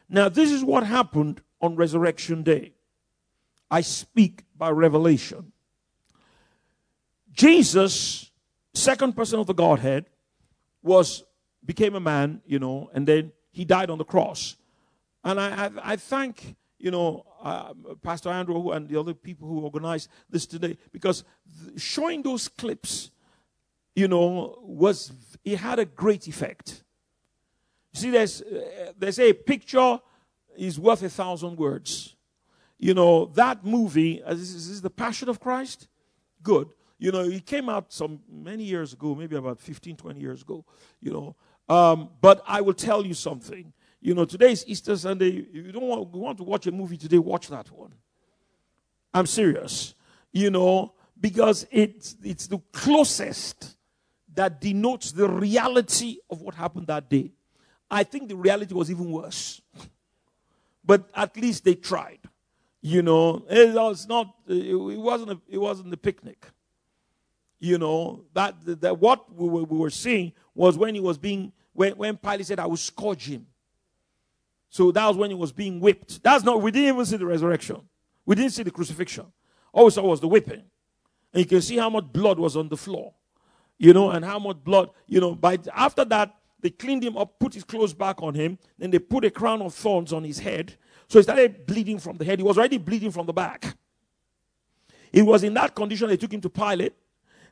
Now, 0.07 0.29
this 0.29 0.51
is 0.51 0.63
what 0.63 0.85
happened 0.85 1.41
on 1.59 1.75
Resurrection 1.75 2.43
Day. 2.43 2.73
I 3.71 3.81
speak 3.81 4.43
by 4.55 4.69
revelation. 4.69 5.51
Jesus, 7.31 8.28
second 8.73 9.15
person 9.15 9.39
of 9.39 9.47
the 9.47 9.53
Godhead, 9.53 10.05
was 10.81 11.23
became 11.65 11.95
a 11.95 11.99
man, 11.99 12.41
you 12.45 12.59
know, 12.59 12.89
and 12.93 13.07
then 13.07 13.31
he 13.51 13.65
died 13.65 13.89
on 13.89 13.97
the 13.97 14.05
cross. 14.05 14.55
And 15.23 15.39
I, 15.39 15.65
I, 15.65 15.71
I 15.83 15.95
thank, 15.97 16.55
you 16.77 16.89
know, 16.89 17.25
uh, 17.43 17.73
Pastor 18.01 18.29
Andrew 18.29 18.71
and 18.71 18.87
the 18.87 18.97
other 18.97 19.13
people 19.13 19.47
who 19.47 19.59
organized 19.59 20.09
this 20.29 20.45
today 20.45 20.77
because 20.93 21.23
th- 21.65 21.81
showing 21.81 22.21
those 22.21 22.47
clips 22.47 23.11
you 23.99 24.07
know, 24.07 24.57
was 24.61 25.11
it 25.43 25.57
had 25.57 25.77
a 25.77 25.85
great 25.85 26.27
effect. 26.27 26.83
You 27.93 27.99
see, 27.99 28.09
there's 28.11 28.41
uh, 28.41 28.93
they 28.97 29.11
say 29.11 29.29
a 29.29 29.33
picture 29.33 29.99
is 30.57 30.79
worth 30.79 31.03
a 31.03 31.09
thousand 31.09 31.57
words. 31.57 32.15
You 32.77 32.93
know, 32.93 33.25
that 33.35 33.65
movie, 33.65 34.23
uh, 34.23 34.33
this, 34.33 34.53
is, 34.53 34.67
this 34.67 34.75
is 34.75 34.81
the 34.81 34.89
Passion 34.89 35.27
of 35.27 35.39
Christ. 35.39 35.89
Good. 36.41 36.69
You 36.99 37.13
know, 37.13 37.21
it 37.21 37.45
came 37.45 37.69
out 37.69 37.93
some 37.93 38.19
many 38.29 38.63
years 38.63 38.91
ago, 38.91 39.15
maybe 39.15 39.37
about 39.37 39.59
15, 39.59 39.95
20 39.95 40.19
years 40.19 40.41
ago, 40.41 40.65
you 40.99 41.11
know. 41.11 41.35
Um, 41.73 42.09
but 42.19 42.43
I 42.45 42.59
will 42.59 42.73
tell 42.73 43.05
you 43.05 43.13
something. 43.13 43.71
You 44.01 44.13
know, 44.13 44.25
today 44.25 44.51
is 44.51 44.65
Easter 44.67 44.97
Sunday. 44.97 45.29
If 45.29 45.65
you 45.65 45.71
don't 45.71 45.87
want, 45.87 46.11
want 46.11 46.37
to 46.39 46.43
watch 46.43 46.67
a 46.67 46.71
movie 46.71 46.97
today, 46.97 47.17
watch 47.17 47.47
that 47.47 47.71
one. 47.71 47.93
I'm 49.13 49.25
serious. 49.25 49.95
You 50.33 50.51
know, 50.51 50.93
because 51.19 51.65
it's, 51.71 52.17
it's 52.21 52.47
the 52.47 52.59
closest 52.73 53.77
that 54.35 54.59
denotes 54.59 55.13
the 55.13 55.27
reality 55.27 56.17
of 56.29 56.41
what 56.41 56.53
happened 56.53 56.87
that 56.87 57.09
day. 57.09 57.31
I 57.89 58.03
think 58.03 58.27
the 58.27 58.35
reality 58.35 58.73
was 58.73 58.91
even 58.91 59.11
worse. 59.11 59.61
But 60.83 61.09
at 61.15 61.35
least 61.37 61.63
they 61.63 61.75
tried. 61.75 62.19
You 62.81 63.01
know, 63.01 63.45
it 63.49 63.73
was 63.73 64.07
not, 64.07 64.33
it 64.47 64.75
wasn't, 64.75 65.31
a, 65.31 65.41
it 65.49 65.57
wasn't 65.57 65.93
a 65.93 65.97
picnic. 65.97 66.45
You 67.59 67.77
know, 67.77 68.23
that, 68.33 68.55
that 68.81 68.99
what 68.99 69.33
we 69.35 69.47
were, 69.47 69.63
we 69.63 69.77
were 69.77 69.89
seeing 69.89 70.33
was 70.55 70.77
when 70.77 70.95
he 70.95 71.01
was 71.01 71.17
being, 71.17 71.51
when, 71.73 71.93
when 71.93 72.17
Pilate 72.17 72.45
said, 72.45 72.59
I 72.59 72.65
will 72.65 72.77
scourge 72.77 73.27
him. 73.27 73.47
So 74.69 74.91
that 74.91 75.05
was 75.07 75.17
when 75.17 75.31
he 75.31 75.35
was 75.35 75.51
being 75.51 75.79
whipped. 75.79 76.23
That's 76.23 76.43
not, 76.43 76.61
we 76.61 76.71
didn't 76.71 76.93
even 76.93 77.05
see 77.05 77.17
the 77.17 77.25
resurrection. 77.25 77.81
We 78.25 78.35
didn't 78.35 78.51
see 78.51 78.63
the 78.63 78.71
crucifixion. 78.71 79.25
All 79.73 79.85
we 79.85 79.91
saw 79.91 80.03
was 80.03 80.21
the 80.21 80.27
whipping. 80.27 80.63
And 81.33 81.43
you 81.43 81.45
can 81.45 81.61
see 81.61 81.77
how 81.77 81.89
much 81.89 82.05
blood 82.11 82.39
was 82.39 82.55
on 82.55 82.69
the 82.69 82.77
floor 82.77 83.13
you 83.79 83.93
know, 83.93 84.11
and 84.11 84.23
how 84.23 84.37
much 84.37 84.57
blood, 84.63 84.91
you 85.07 85.19
know, 85.19 85.33
by 85.33 85.57
after 85.73 86.05
that, 86.05 86.35
they 86.59 86.69
cleaned 86.69 87.03
him 87.03 87.17
up, 87.17 87.39
put 87.39 87.53
his 87.53 87.63
clothes 87.63 87.93
back 87.93 88.21
on 88.21 88.33
him, 88.33 88.59
then 88.77 88.91
they 88.91 88.99
put 88.99 89.23
a 89.23 89.31
crown 89.31 89.61
of 89.61 89.73
thorns 89.73 90.11
on 90.11 90.25
his 90.25 90.39
head. 90.39 90.75
So 91.07 91.17
he 91.17 91.23
started 91.23 91.65
bleeding 91.65 91.97
from 91.97 92.17
the 92.17 92.25
head. 92.25 92.37
He 92.37 92.43
was 92.43 92.57
already 92.57 92.77
bleeding 92.77 93.11
from 93.11 93.25
the 93.25 93.33
back. 93.33 93.77
He 95.11 95.21
was 95.21 95.43
in 95.43 95.53
that 95.53 95.73
condition. 95.73 96.09
They 96.09 96.17
took 96.17 96.33
him 96.33 96.41
to 96.41 96.49
Pilate. 96.49 96.93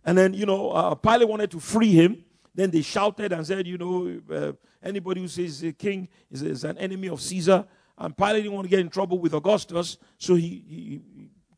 And 0.08 0.18
then, 0.18 0.34
you 0.34 0.46
know, 0.46 0.72
uh, 0.72 0.96
Pilate 0.96 1.28
wanted 1.28 1.52
to 1.52 1.60
free 1.60 1.92
him. 1.92 2.24
Then 2.56 2.72
they 2.72 2.82
shouted 2.82 3.34
and 3.34 3.46
said, 3.46 3.68
you 3.68 3.78
know, 3.78 4.20
uh, 4.34 4.54
anybody 4.82 5.20
who 5.20 5.28
says 5.28 5.60
the 5.60 5.74
king 5.74 6.08
is, 6.32 6.42
is, 6.42 6.64
an 6.64 6.78
enemy 6.78 7.10
of 7.10 7.20
Caesar. 7.22 7.66
And 7.98 8.16
Pilate 8.16 8.44
didn't 8.44 8.54
want 8.54 8.66
to 8.66 8.70
get 8.70 8.80
in 8.80 8.88
trouble 8.88 9.20
with 9.20 9.34
Augustus. 9.34 9.98
So 10.18 10.36
he, 10.36 10.64
he, 10.68 11.02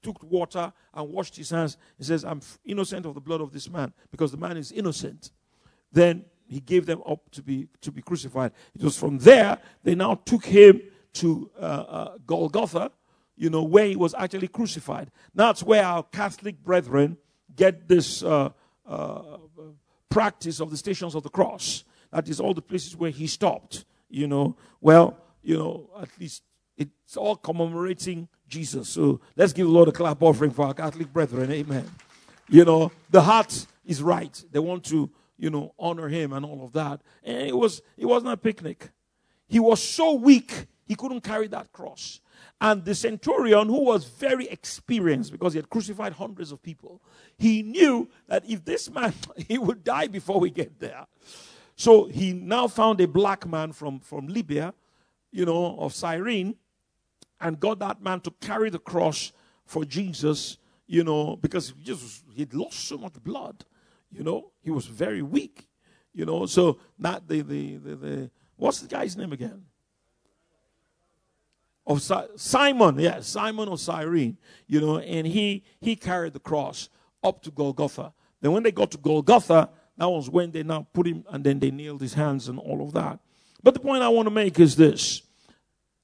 took 0.02 0.24
water 0.24 0.72
and 0.94 1.10
washed 1.10 1.36
his 1.36 1.50
hands. 1.50 1.76
He 1.98 2.06
says, 2.06 2.24
I'm 2.24 2.40
innocent 2.64 3.06
of 3.06 3.16
the 3.16 3.20
blood 3.20 3.42
of 3.42 3.52
this 3.52 3.70
man 3.70 3.92
because 4.12 4.32
the 4.32 4.38
man 4.38 4.56
is 4.56 4.72
innocent. 4.72 5.32
Then 5.92 6.24
he 6.48 6.62
gave 6.62 6.86
them 6.86 7.04
up 7.06 7.30
to 7.32 7.44
be, 7.44 7.68
to 7.82 7.92
be 7.92 8.02
crucified. 8.02 8.54
It 8.74 8.82
was 8.82 8.98
from 8.98 9.18
there 9.18 9.58
they 9.84 9.96
now 9.96 10.16
took 10.16 10.46
him 10.46 10.82
to 11.16 11.52
uh, 11.60 11.64
uh, 11.66 12.18
Golgotha, 12.26 12.92
you 13.36 13.50
know, 13.50 13.64
where 13.64 13.88
he 13.88 13.98
was 13.98 14.16
actually 14.18 14.48
crucified. 14.48 15.12
That's 15.36 15.64
where 15.64 15.84
our 15.84 16.04
Catholic 16.04 16.64
brethren 16.64 17.18
get 17.60 17.88
this 17.88 18.24
uh, 18.24 18.50
uh 18.88 19.22
practice 20.10 20.60
of 20.60 20.72
the 20.72 20.78
stations 20.78 21.14
of 21.16 21.24
the 21.24 21.30
cross. 21.30 21.84
That 22.12 22.28
is 22.28 22.40
all 22.40 22.54
the 22.54 22.62
places 22.72 22.96
where 22.96 23.12
he 23.12 23.28
stopped, 23.28 23.86
you 24.10 24.28
know. 24.28 24.56
Well, 24.82 25.18
you 25.44 25.58
know, 25.58 25.90
at 26.02 26.10
least 26.20 26.44
it's 26.76 27.18
all 27.18 27.36
commemorating 27.36 28.28
Jesus. 28.48 28.90
So 28.90 29.20
let's 29.36 29.54
give 29.54 29.68
the 29.68 29.72
Lord 29.72 29.90
a 29.90 29.92
clap 29.92 30.22
offering 30.24 30.52
for 30.52 30.66
our 30.66 30.74
Catholic 30.74 31.12
brethren. 31.14 31.52
Amen. 31.52 31.86
You 32.48 32.66
know, 32.66 32.92
the 33.12 33.22
heart 33.22 33.68
is 33.86 34.02
right. 34.02 34.44
They 34.52 34.60
want 34.60 34.86
to, 34.86 35.10
you 35.38 35.50
know, 35.50 35.74
honor 35.78 36.08
him 36.08 36.34
and 36.34 36.46
all 36.46 36.64
of 36.64 36.72
that. 36.74 37.02
And 37.24 37.48
it 37.48 37.56
was 37.56 37.82
it 37.98 38.06
wasn't 38.06 38.34
a 38.34 38.38
picnic. 38.38 38.90
He 39.48 39.60
was 39.60 39.82
so 39.84 40.14
weak, 40.14 40.68
he 40.88 40.96
couldn't 40.96 41.22
carry 41.22 41.48
that 41.48 41.72
cross. 41.72 42.22
And 42.62 42.84
the 42.84 42.96
centurion, 42.96 43.68
who 43.68 43.84
was 43.84 44.06
very 44.06 44.48
experienced 44.48 45.32
because 45.32 45.54
he 45.54 45.58
had 45.58 45.70
crucified 45.70 46.14
hundreds 46.14 46.52
of 46.52 46.62
people, 46.62 47.02
he 47.38 47.64
knew 47.64 48.10
that 48.28 48.44
if 48.50 48.66
this 48.66 48.90
man, 48.90 49.14
he 49.48 49.58
would 49.58 49.84
die 49.84 50.08
before 50.08 50.40
we 50.40 50.50
get 50.50 50.80
there. 50.80 51.06
So 51.76 52.06
he 52.06 52.34
now 52.34 52.68
found 52.68 53.00
a 53.00 53.08
black 53.08 53.48
man 53.48 53.72
from, 53.72 54.00
from 54.00 54.28
Libya, 54.28 54.74
you 55.32 55.46
know, 55.46 55.78
of 55.80 55.94
Cyrene, 55.94 56.56
and 57.40 57.60
got 57.60 57.80
that 57.80 58.02
man 58.02 58.20
to 58.22 58.32
carry 58.42 58.70
the 58.70 58.80
cross 58.80 59.32
for 59.66 59.86
Jesus, 59.86 60.58
you 60.88 61.04
know, 61.04 61.38
because 61.38 61.72
Jesus 61.72 62.24
he'd 62.36 62.54
lost 62.54 62.80
so 62.80 62.98
much 62.98 63.14
blood, 63.24 63.64
you 64.12 64.24
know, 64.24 64.52
he 64.62 64.72
was 64.72 64.88
very 64.88 65.22
weak, 65.22 65.70
you 66.12 66.26
know. 66.26 66.46
So 66.48 66.80
that 66.98 67.28
the 67.30 67.42
the 67.42 67.78
the, 67.78 67.96
the 67.96 68.32
What's 68.60 68.82
the 68.82 68.90
guy's 68.90 69.16
name 69.16 69.32
again? 69.32 69.64
Of 71.90 72.04
Simon, 72.36 73.00
yes, 73.00 73.28
Simon 73.28 73.68
of 73.68 73.80
Cyrene, 73.80 74.38
you 74.68 74.80
know, 74.80 75.00
and 75.00 75.26
he 75.26 75.64
he 75.82 75.96
carried 75.96 76.34
the 76.34 76.40
cross 76.40 76.88
up 77.24 77.42
to 77.42 77.52
Golgotha. 77.52 78.14
Then 78.42 78.52
when 78.52 78.62
they 78.62 78.72
got 78.72 78.92
to 78.92 78.98
Golgotha, 79.00 79.70
that 79.98 80.08
was 80.08 80.30
when 80.30 80.52
they 80.52 80.62
now 80.62 80.88
put 80.94 81.08
him 81.08 81.26
and 81.30 81.44
then 81.44 81.60
they 81.60 81.72
nailed 81.72 82.02
his 82.02 82.14
hands 82.14 82.48
and 82.48 82.60
all 82.60 82.84
of 82.84 82.94
that. 82.94 83.20
But 83.64 83.74
the 83.74 83.80
point 83.80 84.04
I 84.04 84.10
want 84.10 84.28
to 84.28 84.34
make 84.34 84.60
is 84.60 84.76
this. 84.76 85.24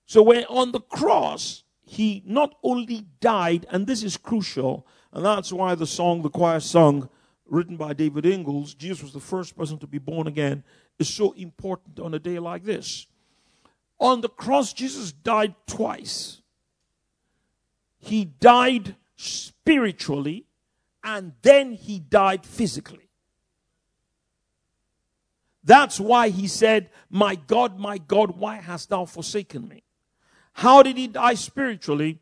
So 0.07 0.23
when 0.23 0.43
on 0.45 0.71
the 0.71 0.81
cross, 0.81 1.63
he 1.83 2.23
not 2.25 2.55
only 2.63 3.05
died, 3.19 3.67
and 3.69 3.85
this 3.85 4.01
is 4.01 4.17
crucial, 4.17 4.87
and 5.13 5.23
that's 5.23 5.53
why 5.53 5.75
the 5.75 5.85
song 5.85 6.23
the 6.23 6.29
choir 6.29 6.59
sung, 6.59 7.09
written 7.45 7.77
by 7.77 7.93
David 7.93 8.25
Ingalls, 8.25 8.73
Jesus 8.73 9.03
was 9.03 9.13
the 9.13 9.19
first 9.19 9.55
person 9.55 9.77
to 9.77 9.87
be 9.87 9.99
born 9.99 10.25
again, 10.25 10.63
is 10.97 11.07
so 11.07 11.31
important 11.33 11.99
on 11.99 12.15
a 12.15 12.19
day 12.19 12.39
like 12.39 12.63
this. 12.63 13.05
On 13.99 14.21
the 14.21 14.29
cross, 14.29 14.73
Jesus 14.73 15.11
died 15.11 15.55
twice. 15.67 16.41
He 17.97 18.25
died 18.25 18.95
spiritually, 19.15 20.45
and 21.03 21.33
then 21.41 21.73
he 21.73 21.99
died 21.99 22.45
physically. 22.45 23.09
That's 25.63 25.99
why 25.99 26.29
he 26.29 26.47
said, 26.47 26.91
My 27.09 27.35
God, 27.35 27.79
my 27.79 27.97
God, 27.97 28.37
why 28.37 28.57
hast 28.57 28.89
thou 28.89 29.05
forsaken 29.05 29.67
me? 29.67 29.83
How 30.53 30.83
did 30.83 30.97
he 30.97 31.07
die 31.07 31.33
spiritually? 31.33 32.19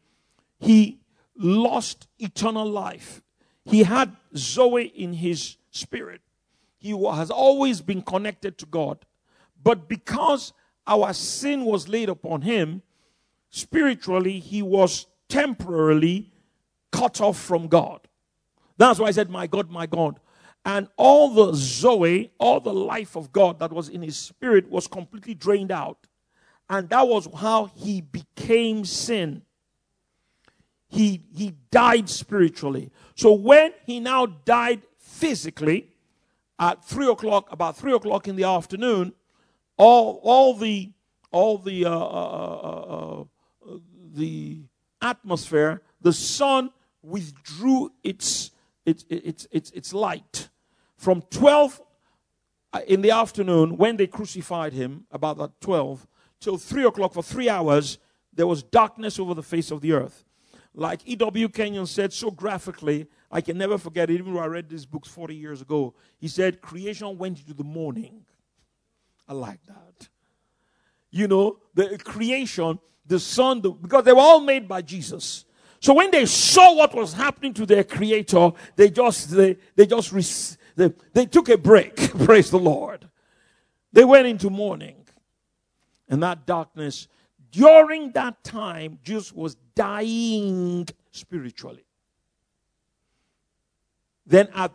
He 0.59 1.01
lost 1.37 2.07
eternal 2.17 2.65
life. 2.65 3.21
He 3.65 3.83
had 3.83 4.15
Zoe 4.35 4.85
in 4.85 5.13
his 5.13 5.57
spirit. 5.71 6.21
He 6.77 6.91
has 6.91 7.29
always 7.29 7.81
been 7.81 8.01
connected 8.01 8.57
to 8.59 8.65
God. 8.65 9.05
But 9.61 9.87
because 9.87 10.53
our 10.85 11.13
sin 11.13 11.65
was 11.65 11.87
laid 11.87 12.09
upon 12.09 12.41
him, 12.41 12.81
spiritually, 13.49 14.39
he 14.39 14.61
was 14.61 15.07
temporarily 15.29 16.31
cut 16.91 17.21
off 17.21 17.39
from 17.39 17.67
God. 17.67 18.01
That's 18.77 18.99
why 18.99 19.07
I 19.07 19.11
said, 19.11 19.29
My 19.29 19.47
God, 19.47 19.69
my 19.69 19.85
God. 19.85 20.19
And 20.65 20.87
all 20.95 21.33
the 21.33 21.53
Zoe, 21.53 22.31
all 22.37 22.59
the 22.59 22.73
life 22.73 23.15
of 23.15 23.31
God 23.31 23.59
that 23.59 23.71
was 23.71 23.89
in 23.89 24.01
his 24.01 24.15
spirit 24.15 24.69
was 24.69 24.87
completely 24.87 25.33
drained 25.33 25.71
out. 25.71 26.07
And 26.69 26.89
that 26.89 27.07
was 27.07 27.27
how 27.35 27.65
he 27.75 27.99
became 28.01 28.85
sin. 28.85 29.41
He, 30.87 31.23
he 31.35 31.55
died 31.69 32.07
spiritually. 32.07 32.91
So 33.15 33.33
when 33.33 33.73
he 33.85 33.99
now 33.99 34.25
died 34.25 34.83
physically 34.97 35.89
at 36.59 36.85
three 36.85 37.09
o'clock, 37.09 37.51
about 37.51 37.75
three 37.75 37.93
o'clock 37.93 38.27
in 38.27 38.35
the 38.35 38.43
afternoon, 38.45 39.13
all, 39.77 40.19
all 40.23 40.53
the 40.53 40.91
all 41.31 41.57
the 41.57 41.85
uh, 41.85 41.89
uh, 41.89 41.95
uh, 41.95 43.21
uh, 43.21 43.77
the 44.13 44.61
atmosphere, 45.01 45.81
the 46.01 46.13
sun 46.13 46.71
withdrew 47.01 47.91
its 48.03 48.51
its 48.85 49.03
its 49.09 49.47
its, 49.51 49.71
its 49.71 49.93
light 49.93 50.49
from 50.95 51.21
12 51.31 51.81
uh, 52.71 52.81
in 52.87 53.01
the 53.01 53.11
afternoon 53.11 53.77
when 53.77 53.97
they 53.97 54.07
crucified 54.07 54.73
him 54.73 55.05
about 55.11 55.37
that 55.37 55.59
12 55.59 56.07
till 56.39 56.57
3 56.57 56.85
o'clock 56.85 57.13
for 57.13 57.23
three 57.23 57.49
hours 57.49 57.97
there 58.33 58.47
was 58.47 58.63
darkness 58.63 59.19
over 59.19 59.33
the 59.33 59.43
face 59.43 59.69
of 59.69 59.81
the 59.81 59.91
earth 59.91 60.23
like 60.75 61.01
E.W. 61.05 61.49
Kenyon 61.49 61.85
said 61.85 62.11
so 62.11 62.31
graphically, 62.31 63.07
I 63.29 63.41
can 63.41 63.57
never 63.57 63.77
forget 63.77 64.09
it, 64.09 64.15
even 64.15 64.33
though 64.33 64.39
I 64.39 64.47
read 64.47 64.69
these 64.69 64.85
books 64.85 65.07
40 65.07 65.35
years 65.35 65.61
ago. 65.61 65.93
He 66.17 66.27
said, 66.27 66.61
Creation 66.61 67.15
went 67.17 67.39
into 67.39 67.53
the 67.53 67.63
mourning. 67.63 68.25
I 69.27 69.33
like 69.33 69.59
that. 69.67 70.09
You 71.11 71.27
know, 71.27 71.59
the 71.73 71.97
creation, 71.97 72.79
the 73.05 73.19
sun, 73.19 73.61
the, 73.61 73.71
because 73.71 74.03
they 74.03 74.13
were 74.13 74.19
all 74.19 74.41
made 74.41 74.67
by 74.67 74.81
Jesus. 74.81 75.45
So 75.79 75.93
when 75.93 76.11
they 76.11 76.25
saw 76.25 76.75
what 76.75 76.95
was 76.95 77.13
happening 77.13 77.53
to 77.55 77.65
their 77.65 77.83
creator, 77.83 78.51
they 78.75 78.89
just, 78.89 79.31
they, 79.31 79.57
they 79.75 79.85
just, 79.85 80.57
they, 80.75 80.93
they 81.13 81.25
took 81.25 81.49
a 81.49 81.57
break. 81.57 81.95
Praise 82.25 82.49
the 82.49 82.59
Lord. 82.59 83.09
They 83.91 84.05
went 84.05 84.27
into 84.27 84.49
mourning. 84.49 84.95
And 86.09 86.23
that 86.23 86.45
darkness 86.45 87.07
during 87.53 88.11
that 88.13 88.43
time, 88.43 88.97
Jesus 89.03 89.31
was 89.31 89.55
dying 89.75 90.87
spiritually. 91.11 91.85
Then, 94.25 94.49
at, 94.55 94.71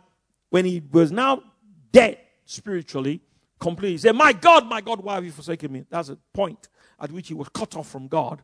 when 0.49 0.63
he 0.63 0.81
was 0.91 1.11
now 1.11 1.43
dead 1.91 2.19
spiritually, 2.45 3.21
completely, 3.59 3.93
he 3.93 3.97
said, 3.99 4.15
My 4.15 4.33
God, 4.33 4.67
my 4.67 4.81
God, 4.81 5.01
why 5.01 5.15
have 5.15 5.25
you 5.25 5.31
forsaken 5.31 5.71
me? 5.71 5.85
That's 5.89 6.09
a 6.09 6.17
point 6.33 6.67
at 6.99 7.11
which 7.11 7.27
he 7.27 7.33
was 7.33 7.49
cut 7.49 7.75
off 7.75 7.89
from 7.89 8.07
God. 8.07 8.43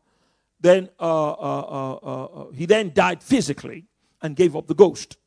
Then 0.60 0.89
uh, 0.99 1.32
uh, 1.32 1.99
uh, 2.01 2.25
uh 2.25 2.51
he 2.51 2.65
then 2.65 2.91
died 2.93 3.21
physically 3.21 3.86
and 4.21 4.36
gave 4.36 4.56
up 4.56 4.67
the 4.67 4.75
ghost. 4.75 5.17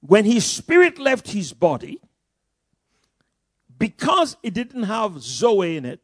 When 0.00 0.24
his 0.24 0.44
spirit 0.44 0.98
left 0.98 1.28
his 1.28 1.52
body, 1.52 2.00
because 3.78 4.36
it 4.42 4.54
didn't 4.54 4.84
have 4.84 5.20
Zoe 5.20 5.76
in 5.76 5.84
it, 5.84 6.00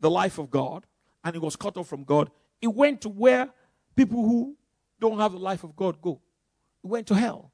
the 0.00 0.10
life 0.10 0.38
of 0.38 0.50
God 0.50 0.84
and 1.24 1.34
he 1.34 1.40
was 1.40 1.56
cut 1.56 1.76
off 1.76 1.88
from 1.88 2.04
God, 2.04 2.30
he 2.60 2.66
went 2.66 3.00
to 3.02 3.08
where 3.08 3.48
people 3.96 4.22
who 4.22 4.56
don't 5.00 5.18
have 5.18 5.32
the 5.32 5.38
life 5.38 5.64
of 5.64 5.74
God 5.74 6.00
go. 6.00 6.20
He 6.82 6.88
went 6.88 7.06
to 7.08 7.14
hell. 7.14 7.52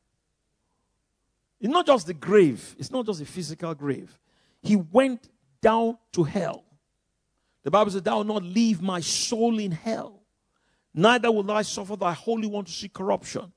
It's 1.63 1.71
not 1.71 1.87
just 1.87 2.09
the 2.09 2.15
grave, 2.15 2.75
it's 2.77 2.91
not 2.91 3.07
just 3.07 3.21
a 3.21 3.25
physical 3.25 3.73
grave. 3.75 4.19
He 4.63 4.75
went 4.75 5.29
down 5.61 5.97
to 6.11 6.25
hell. 6.25 6.65
The 7.63 7.71
Bible 7.71 7.93
says, 7.93 8.03
Thou 8.03 8.17
will 8.17 8.25
not 8.25 8.43
leave 8.43 8.83
my 8.83 8.99
soul 8.99 9.61
in 9.61 9.71
hell, 9.71 10.25
neither 10.93 11.31
will 11.31 11.49
I 11.53 11.63
suffer 11.63 11.95
thy 11.95 12.13
Holy 12.15 12.49
One 12.49 12.65
to 12.65 12.73
see 12.73 12.89
corruption. 12.89 13.53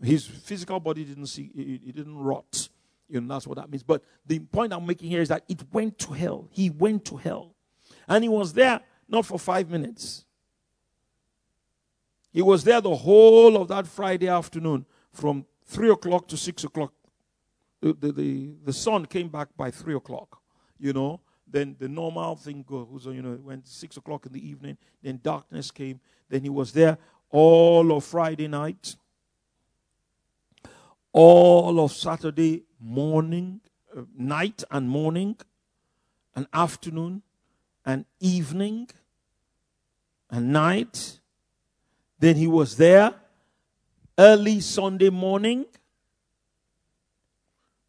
His 0.00 0.24
physical 0.24 0.78
body 0.78 1.04
didn't 1.04 1.26
see, 1.26 1.50
it, 1.54 1.96
didn't 1.96 2.16
rot. 2.16 2.68
You 3.08 3.20
know, 3.20 3.34
that's 3.34 3.46
what 3.46 3.58
that 3.58 3.68
means. 3.68 3.82
But 3.82 4.04
the 4.24 4.38
point 4.38 4.72
I'm 4.72 4.86
making 4.86 5.10
here 5.10 5.20
is 5.20 5.28
that 5.28 5.42
it 5.48 5.62
went 5.72 5.98
to 6.00 6.12
hell. 6.12 6.48
He 6.50 6.70
went 6.70 7.04
to 7.06 7.16
hell. 7.16 7.54
And 8.08 8.22
he 8.22 8.28
was 8.28 8.52
there 8.52 8.80
not 9.08 9.26
for 9.26 9.38
five 9.38 9.68
minutes. 9.68 10.24
He 12.32 12.40
was 12.40 12.64
there 12.64 12.80
the 12.80 12.94
whole 12.94 13.56
of 13.56 13.68
that 13.68 13.86
Friday 13.86 14.28
afternoon 14.28 14.86
from 15.12 15.44
3 15.66 15.90
o'clock 15.90 16.26
to 16.28 16.36
6 16.36 16.64
o'clock. 16.64 16.92
The, 17.82 17.92
the, 17.92 18.12
the, 18.12 18.50
the 18.64 18.72
sun 18.72 19.04
came 19.06 19.28
back 19.28 19.48
by 19.56 19.70
3 19.70 19.94
o'clock, 19.96 20.40
you 20.78 20.92
know. 20.92 21.20
Then 21.46 21.76
the 21.78 21.88
normal 21.88 22.36
thing 22.36 22.64
goes, 22.66 23.04
you 23.06 23.20
know, 23.20 23.38
went 23.42 23.68
6 23.68 23.98
o'clock 23.98 24.24
in 24.24 24.32
the 24.32 24.48
evening. 24.48 24.78
Then 25.02 25.20
darkness 25.22 25.70
came. 25.70 26.00
Then 26.30 26.42
he 26.42 26.48
was 26.48 26.72
there 26.72 26.96
all 27.28 27.92
of 27.92 28.04
Friday 28.04 28.46
night, 28.46 28.96
all 31.12 31.80
of 31.80 31.92
Saturday 31.92 32.62
morning, 32.80 33.60
uh, 33.94 34.02
night 34.16 34.62
and 34.70 34.88
morning, 34.88 35.36
and 36.34 36.46
afternoon 36.52 37.22
and 37.84 38.04
evening 38.20 38.88
and 40.30 40.52
night. 40.52 41.20
Then 42.18 42.36
he 42.36 42.46
was 42.46 42.76
there 42.76 43.14
early 44.18 44.60
Sunday 44.60 45.10
morning. 45.10 45.66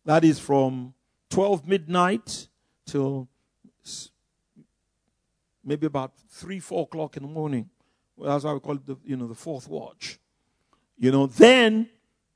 That 0.05 0.23
is 0.23 0.39
from 0.39 0.93
12 1.29 1.67
midnight 1.67 2.47
till 2.85 3.27
maybe 5.63 5.85
about 5.85 6.13
3, 6.29 6.59
4 6.59 6.83
o'clock 6.83 7.17
in 7.17 7.23
the 7.23 7.29
morning. 7.29 7.69
Well, 8.15 8.31
that's 8.31 8.43
why 8.43 8.53
we 8.53 8.59
call 8.59 8.75
it 8.75 8.85
the, 8.85 8.97
you 9.05 9.15
know, 9.15 9.27
the 9.27 9.35
fourth 9.35 9.67
watch. 9.67 10.19
You 10.97 11.11
know, 11.11 11.25
then 11.25 11.89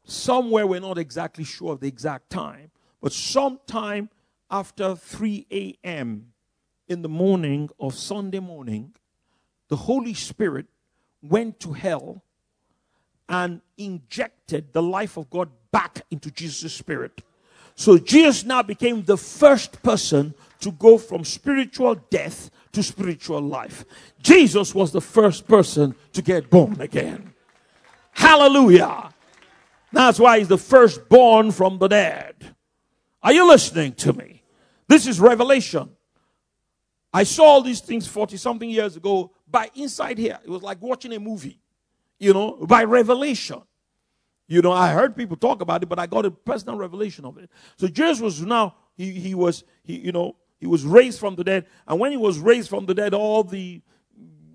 somewhere 0.03 0.65
we're 0.65 0.79
not 0.79 0.97
exactly 0.97 1.43
sure 1.43 1.73
of 1.73 1.81
the 1.81 1.87
exact 1.87 2.29
time, 2.29 2.71
but 3.01 3.11
sometime 3.11 4.09
after 4.49 4.95
3 4.95 5.45
a.m., 5.51 6.33
in 6.87 7.01
the 7.01 7.09
morning 7.09 7.69
of 7.79 7.93
Sunday 7.93 8.39
morning, 8.39 8.93
the 9.67 9.75
Holy 9.75 10.13
Spirit 10.13 10.67
went 11.21 11.59
to 11.59 11.73
hell 11.73 12.23
and 13.27 13.61
injected 13.77 14.71
the 14.71 14.81
life 14.81 15.17
of 15.17 15.29
God 15.29 15.49
back 15.71 16.03
into 16.09 16.31
Jesus' 16.31 16.73
spirit. 16.73 17.21
So 17.77 17.99
Jesus 17.99 18.43
now 18.43 18.63
became 18.63 19.03
the 19.03 19.17
first 19.17 19.83
person 19.83 20.33
to 20.61 20.71
go 20.71 20.97
from 20.97 21.23
spiritual 21.23 21.93
death 22.09 22.49
to 22.71 22.81
spiritual 22.81 23.39
life. 23.39 23.85
Jesus 24.19 24.73
was 24.73 24.91
the 24.91 24.99
first 24.99 25.47
person 25.47 25.95
to 26.13 26.23
get 26.23 26.49
born 26.49 26.81
again. 26.81 27.35
Hallelujah. 28.13 29.11
That's 29.93 30.19
why 30.19 30.39
he's 30.39 30.47
the 30.47 30.57
firstborn 30.57 31.51
from 31.51 31.77
the 31.77 31.87
dead. 31.87 32.55
Are 33.21 33.31
you 33.31 33.47
listening 33.47 33.93
to 33.93 34.11
me? 34.11 34.41
This 34.87 35.05
is 35.05 35.19
revelation. 35.19 35.89
I 37.13 37.23
saw 37.23 37.43
all 37.43 37.61
these 37.61 37.81
things 37.81 38.07
40 38.07 38.37
something 38.37 38.69
years 38.69 38.97
ago 38.97 39.31
by 39.47 39.69
inside 39.75 40.17
here. 40.17 40.39
It 40.43 40.49
was 40.49 40.63
like 40.63 40.81
watching 40.81 41.13
a 41.13 41.19
movie, 41.19 41.59
you 42.17 42.33
know, 42.33 42.53
by 42.53 42.85
revelation. 42.85 43.61
You 44.47 44.61
know, 44.61 44.71
I 44.71 44.93
heard 44.93 45.15
people 45.15 45.35
talk 45.35 45.61
about 45.61 45.83
it, 45.83 45.89
but 45.89 45.99
I 45.99 46.07
got 46.07 46.25
a 46.25 46.31
personal 46.31 46.77
revelation 46.77 47.25
of 47.25 47.37
it. 47.37 47.49
So 47.77 47.87
Jesus 47.87 48.21
was 48.21 48.41
now, 48.41 48.75
he, 48.95 49.11
he 49.11 49.35
was, 49.35 49.63
he, 49.83 49.97
you 49.97 50.11
know, 50.11 50.35
He 50.59 50.67
was 50.67 50.83
raised 50.83 51.19
from 51.19 51.35
the 51.35 51.43
dead. 51.43 51.65
And 51.87 51.99
when 51.99 52.11
he 52.11 52.17
was 52.17 52.39
raised 52.39 52.69
from 52.69 52.85
the 52.85 52.93
dead, 52.93 53.13
all 53.13 53.43
the 53.43 53.81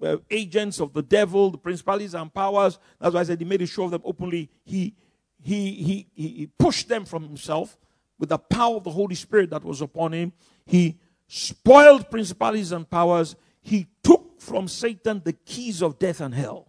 uh, 0.02 0.16
agents 0.30 0.80
of 0.80 0.92
the 0.92 1.02
devil, 1.02 1.50
the 1.50 1.58
principalities 1.58 2.14
and 2.14 2.32
powers, 2.32 2.78
that's 3.00 3.14
why 3.14 3.20
I 3.20 3.24
said 3.24 3.38
he 3.38 3.44
made 3.44 3.62
a 3.62 3.66
show 3.66 3.84
of 3.84 3.92
them 3.92 4.02
openly. 4.04 4.50
He, 4.64 4.94
he, 5.40 5.72
he, 5.72 6.06
he 6.14 6.48
pushed 6.58 6.88
them 6.88 7.04
from 7.04 7.22
himself 7.22 7.78
with 8.18 8.30
the 8.30 8.38
power 8.38 8.76
of 8.76 8.84
the 8.84 8.90
Holy 8.90 9.14
Spirit 9.14 9.50
that 9.50 9.64
was 9.64 9.80
upon 9.80 10.12
him. 10.12 10.32
He 10.66 10.98
spoiled 11.26 12.10
principalities 12.10 12.72
and 12.72 12.88
powers. 12.88 13.36
He 13.60 13.86
took 14.02 14.40
from 14.40 14.66
Satan 14.66 15.22
the 15.24 15.32
keys 15.32 15.82
of 15.82 15.98
death 15.98 16.20
and 16.20 16.34
hell. 16.34 16.66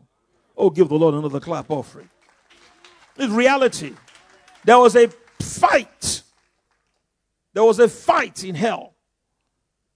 Oh, 0.56 0.70
give 0.70 0.90
the 0.90 0.96
Lord 0.96 1.16
another 1.16 1.40
clap 1.40 1.72
offering. 1.72 2.10
It's 3.18 3.32
reality. 3.32 3.94
There 4.64 4.80
was 4.80 4.96
a 4.96 5.08
fight. 5.40 6.24
There 7.54 7.64
was 7.64 7.80
a 7.80 7.88
fight 7.88 8.44
in 8.44 8.56
hell. 8.56 8.94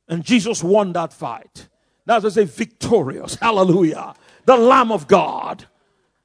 And 0.08 0.24
Jesus 0.24 0.64
won 0.64 0.94
that 0.94 1.14
fight. 1.14 1.68
That's 2.06 2.24
to 2.24 2.32
say, 2.32 2.46
victorious. 2.46 3.36
Hallelujah. 3.36 4.14
The 4.46 4.56
Lamb 4.56 4.92
of 4.92 5.08
God. 5.08 5.66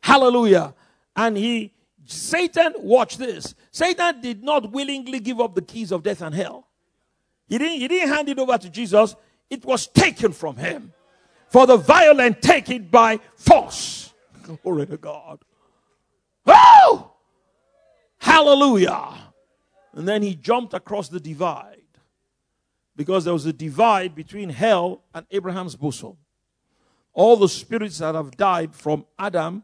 Hallelujah. 0.01 0.75
And 1.17 1.37
he, 1.37 1.73
Satan, 2.05 2.75
watch 2.79 3.17
this. 3.17 3.55
Satan 3.71 4.21
did 4.21 4.45
not 4.45 4.71
willingly 4.71 5.19
give 5.19 5.41
up 5.41 5.55
the 5.55 5.63
keys 5.63 5.91
of 5.91 6.03
death 6.03 6.23
and 6.23 6.35
hell. 6.35 6.69
He 7.49 7.59
didn't, 7.59 7.81
he 7.81 7.89
didn't 7.89 8.09
hand 8.09 8.29
it 8.29 8.39
over 8.39 8.57
to 8.57 8.71
Jesus. 8.71 9.17
It 9.51 9.65
was 9.65 9.87
taken 9.89 10.33
from 10.33 10.57
him. 10.57 10.93
For 11.49 11.67
the 11.67 11.77
violent 11.77 12.41
take 12.41 12.71
it 12.71 12.91
by 12.91 13.19
force. 13.37 14.15
Glory 14.63 14.87
to 14.87 14.97
God. 14.97 15.41
Oh! 16.47 17.13
Hallelujah. 18.19 19.09
And 19.95 20.09
then 20.09 20.23
he 20.23 20.35
jumped 20.35 20.75
across 20.75 21.09
the 21.09 21.21
divide 21.21 21.79
because 22.97 23.25
there 23.25 23.33
was 23.33 23.47
a 23.47 23.53
divide 23.53 24.15
between 24.15 24.49
hell 24.49 25.03
and 25.15 25.27
Abraham's 25.31 25.77
bosom. 25.77 26.17
All 27.13 27.37
the 27.37 27.49
spirits 27.49 27.99
that 27.99 28.15
have 28.15 28.37
died 28.37 28.75
from 28.75 29.05
Adam 29.19 29.63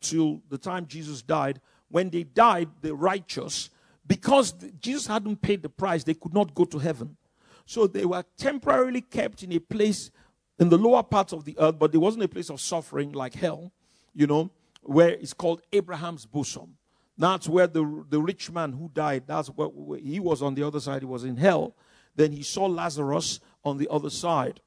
till 0.00 0.40
the 0.48 0.58
time 0.58 0.86
Jesus 0.86 1.22
died, 1.22 1.60
when 1.88 2.10
they 2.10 2.22
died, 2.22 2.68
the 2.80 2.94
righteous, 2.94 3.70
because 4.06 4.52
Jesus 4.80 5.06
hadn't 5.06 5.42
paid 5.42 5.62
the 5.62 5.68
price, 5.68 6.04
they 6.04 6.14
could 6.14 6.32
not 6.32 6.54
go 6.54 6.64
to 6.64 6.78
heaven. 6.78 7.16
So 7.66 7.86
they 7.86 8.04
were 8.04 8.24
temporarily 8.36 9.00
kept 9.00 9.42
in 9.42 9.52
a 9.52 9.58
place 9.58 10.10
in 10.58 10.68
the 10.68 10.78
lower 10.78 11.02
parts 11.02 11.32
of 11.32 11.44
the 11.44 11.56
earth, 11.58 11.78
but 11.78 11.94
it 11.94 11.98
wasn't 11.98 12.24
a 12.24 12.28
place 12.28 12.50
of 12.50 12.60
suffering 12.60 13.12
like 13.12 13.34
hell, 13.34 13.72
you 14.14 14.26
know, 14.26 14.50
where 14.86 15.10
it's 15.10 15.34
called 15.34 15.62
Abraham's 15.72 16.26
bosom. 16.26 16.76
That's 17.18 17.48
where 17.48 17.66
the, 17.66 18.04
the 18.08 18.20
rich 18.20 18.50
man 18.50 18.72
who 18.72 18.90
died, 18.92 19.24
that's 19.26 19.48
where 19.48 19.98
he 19.98 20.20
was 20.20 20.42
on 20.42 20.54
the 20.54 20.62
other 20.62 20.80
side, 20.80 21.02
he 21.02 21.06
was 21.06 21.24
in 21.24 21.36
hell. 21.36 21.74
Then 22.14 22.32
he 22.32 22.42
saw 22.42 22.66
Lazarus 22.66 23.40
on 23.64 23.78
the 23.78 23.88
other 23.90 24.10
side. 24.10 24.60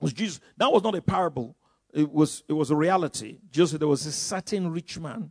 Was 0.00 0.12
Jesus, 0.12 0.40
that 0.56 0.72
was 0.72 0.82
not 0.82 0.94
a 0.94 1.02
parable, 1.02 1.56
it 1.92 2.10
was, 2.10 2.42
it 2.48 2.52
was 2.52 2.70
a 2.70 2.76
reality. 2.76 3.38
Just 3.50 3.78
there 3.78 3.88
was 3.88 4.06
a 4.06 4.12
certain 4.12 4.70
rich 4.70 4.98
man. 4.98 5.30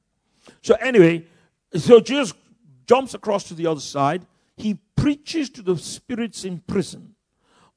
So, 0.62 0.76
anyway, 0.76 1.26
so 1.74 2.00
Jesus 2.00 2.34
jumps 2.86 3.14
across 3.14 3.44
to 3.46 3.54
the 3.54 3.68
other 3.68 3.82
side. 3.82 4.26
He 4.56 4.80
preaches 4.96 5.50
to 5.52 5.62
the 5.62 5.78
spirits 5.78 6.46
in 6.46 6.60
prison. 6.60 7.16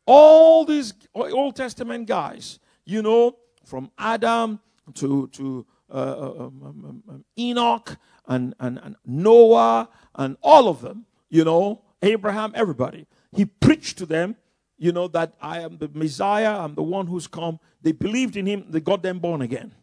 All 0.06 0.64
these 0.64 0.94
Old 1.14 1.56
Testament 1.56 2.08
guys, 2.08 2.58
you 2.84 3.02
know, 3.02 3.36
from 3.64 3.90
Adam 3.98 4.60
to, 4.94 5.28
to 5.28 5.66
um, 5.90 6.62
um, 6.62 7.02
um, 7.08 7.24
Enoch 7.38 7.96
and, 8.26 8.54
and, 8.60 8.78
and 8.82 8.96
Noah 9.04 9.88
and 10.14 10.36
all 10.42 10.68
of 10.68 10.80
them, 10.80 11.06
you 11.28 11.44
know, 11.44 11.82
Abraham, 12.02 12.52
everybody. 12.54 13.06
He 13.32 13.44
preached 13.44 13.98
to 13.98 14.06
them, 14.06 14.36
you 14.78 14.92
know, 14.92 15.08
that 15.08 15.34
I 15.40 15.60
am 15.60 15.78
the 15.78 15.90
Messiah, 15.92 16.58
I'm 16.58 16.74
the 16.74 16.82
one 16.82 17.06
who's 17.06 17.26
come. 17.26 17.60
They 17.82 17.92
believed 17.92 18.36
in 18.36 18.46
him, 18.46 18.66
they 18.68 18.80
got 18.80 19.02
them 19.02 19.18
born 19.18 19.42
again. 19.42 19.74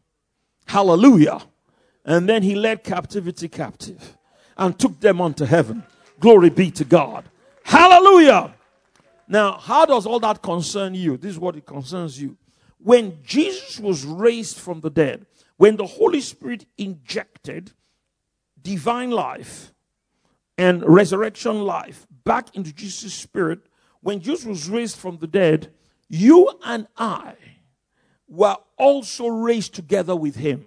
Hallelujah. 0.65 1.41
And 2.05 2.27
then 2.27 2.43
he 2.43 2.55
led 2.55 2.83
captivity 2.83 3.47
captive 3.47 4.17
and 4.57 4.77
took 4.77 4.99
them 4.99 5.21
unto 5.21 5.45
heaven. 5.45 5.83
Glory 6.19 6.49
be 6.49 6.71
to 6.71 6.83
God. 6.83 7.25
Hallelujah. 7.63 8.53
Now, 9.27 9.57
how 9.57 9.85
does 9.85 10.05
all 10.05 10.19
that 10.21 10.41
concern 10.41 10.95
you? 10.95 11.17
This 11.17 11.31
is 11.31 11.39
what 11.39 11.55
it 11.57 11.65
concerns 11.65 12.19
you. 12.21 12.37
When 12.79 13.19
Jesus 13.23 13.79
was 13.79 14.05
raised 14.05 14.57
from 14.57 14.79
the 14.79 14.89
dead, 14.89 15.25
when 15.57 15.75
the 15.75 15.85
Holy 15.85 16.21
Spirit 16.21 16.65
injected 16.77 17.71
divine 18.61 19.11
life 19.11 19.73
and 20.57 20.83
resurrection 20.87 21.61
life 21.61 22.07
back 22.23 22.55
into 22.55 22.73
Jesus' 22.73 23.13
spirit, 23.13 23.59
when 24.01 24.21
Jesus 24.21 24.45
was 24.45 24.69
raised 24.69 24.97
from 24.97 25.17
the 25.17 25.27
dead, 25.27 25.71
you 26.07 26.49
and 26.63 26.87
I 26.97 27.33
were 28.27 28.57
also 28.77 29.27
raised 29.27 29.73
together 29.73 30.15
with 30.15 30.35
him. 30.35 30.65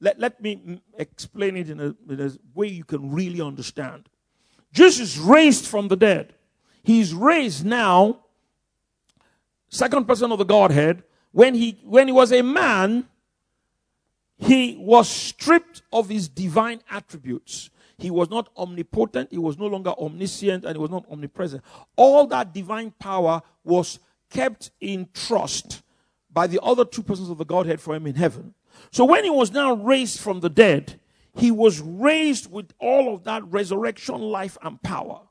Let, 0.00 0.18
let 0.18 0.40
me 0.40 0.80
explain 0.98 1.56
it 1.56 1.70
in 1.70 1.80
a, 1.80 1.94
in 2.08 2.20
a 2.20 2.32
way 2.54 2.66
you 2.68 2.84
can 2.84 3.12
really 3.12 3.40
understand. 3.40 4.08
Jesus 4.72 5.16
raised 5.16 5.66
from 5.66 5.88
the 5.88 5.96
dead. 5.96 6.34
He's 6.82 7.14
raised 7.14 7.64
now, 7.64 8.20
second 9.68 10.06
person 10.06 10.32
of 10.32 10.38
the 10.38 10.44
Godhead. 10.44 11.04
When 11.34 11.56
he, 11.56 11.80
when 11.82 12.06
he 12.06 12.12
was 12.12 12.32
a 12.32 12.42
man, 12.42 13.08
he 14.38 14.76
was 14.78 15.08
stripped 15.08 15.82
of 15.92 16.08
his 16.08 16.28
divine 16.28 16.80
attributes. 16.88 17.70
He 17.98 18.08
was 18.08 18.30
not 18.30 18.50
omnipotent, 18.56 19.32
he 19.32 19.38
was 19.38 19.58
no 19.58 19.66
longer 19.66 19.92
omniscient, 19.98 20.64
and 20.64 20.76
he 20.76 20.80
was 20.80 20.92
not 20.92 21.04
omnipresent. 21.10 21.64
All 21.96 22.28
that 22.28 22.54
divine 22.54 22.92
power 23.00 23.42
was 23.64 23.98
kept 24.30 24.70
in 24.80 25.08
trust 25.12 25.82
by 26.32 26.46
the 26.46 26.60
other 26.62 26.84
two 26.84 27.02
persons 27.02 27.28
of 27.28 27.38
the 27.38 27.44
Godhead 27.44 27.80
for 27.80 27.96
him 27.96 28.06
in 28.06 28.14
heaven. 28.14 28.54
So 28.92 29.04
when 29.04 29.24
he 29.24 29.30
was 29.30 29.50
now 29.50 29.74
raised 29.74 30.20
from 30.20 30.38
the 30.38 30.48
dead, 30.48 31.00
he 31.34 31.50
was 31.50 31.80
raised 31.80 32.48
with 32.48 32.72
all 32.78 33.12
of 33.12 33.24
that 33.24 33.42
resurrection 33.48 34.20
life 34.20 34.56
and 34.62 34.80
power. 34.84 35.22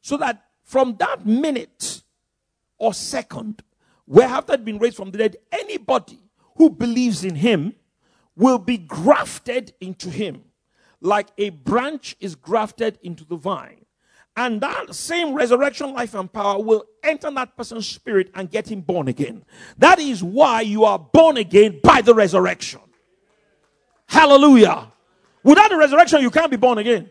So 0.00 0.16
that 0.16 0.46
from 0.64 0.96
that 0.96 1.24
minute 1.24 2.02
or 2.76 2.92
second, 2.92 3.62
where 4.08 4.26
after 4.26 4.56
been 4.56 4.78
raised 4.78 4.96
from 4.96 5.10
the 5.10 5.18
dead, 5.18 5.36
anybody 5.52 6.18
who 6.56 6.70
believes 6.70 7.24
in 7.24 7.34
him 7.34 7.74
will 8.34 8.58
be 8.58 8.78
grafted 8.78 9.74
into 9.80 10.08
him 10.08 10.42
like 11.00 11.28
a 11.36 11.50
branch 11.50 12.16
is 12.18 12.34
grafted 12.34 12.98
into 13.02 13.24
the 13.24 13.36
vine. 13.36 13.84
And 14.34 14.60
that 14.60 14.94
same 14.94 15.34
resurrection 15.34 15.92
life 15.92 16.14
and 16.14 16.32
power 16.32 16.62
will 16.62 16.84
enter 17.02 17.30
that 17.30 17.56
person's 17.56 17.86
spirit 17.86 18.30
and 18.34 18.50
get 18.50 18.70
him 18.70 18.80
born 18.80 19.08
again. 19.08 19.44
That 19.76 19.98
is 19.98 20.22
why 20.24 20.62
you 20.62 20.84
are 20.84 20.98
born 20.98 21.36
again 21.36 21.80
by 21.82 22.00
the 22.00 22.14
resurrection. 22.14 22.80
Hallelujah. 24.06 24.90
Without 25.42 25.70
the 25.70 25.76
resurrection, 25.76 26.22
you 26.22 26.30
can't 26.30 26.50
be 26.50 26.56
born 26.56 26.78
again. 26.78 27.10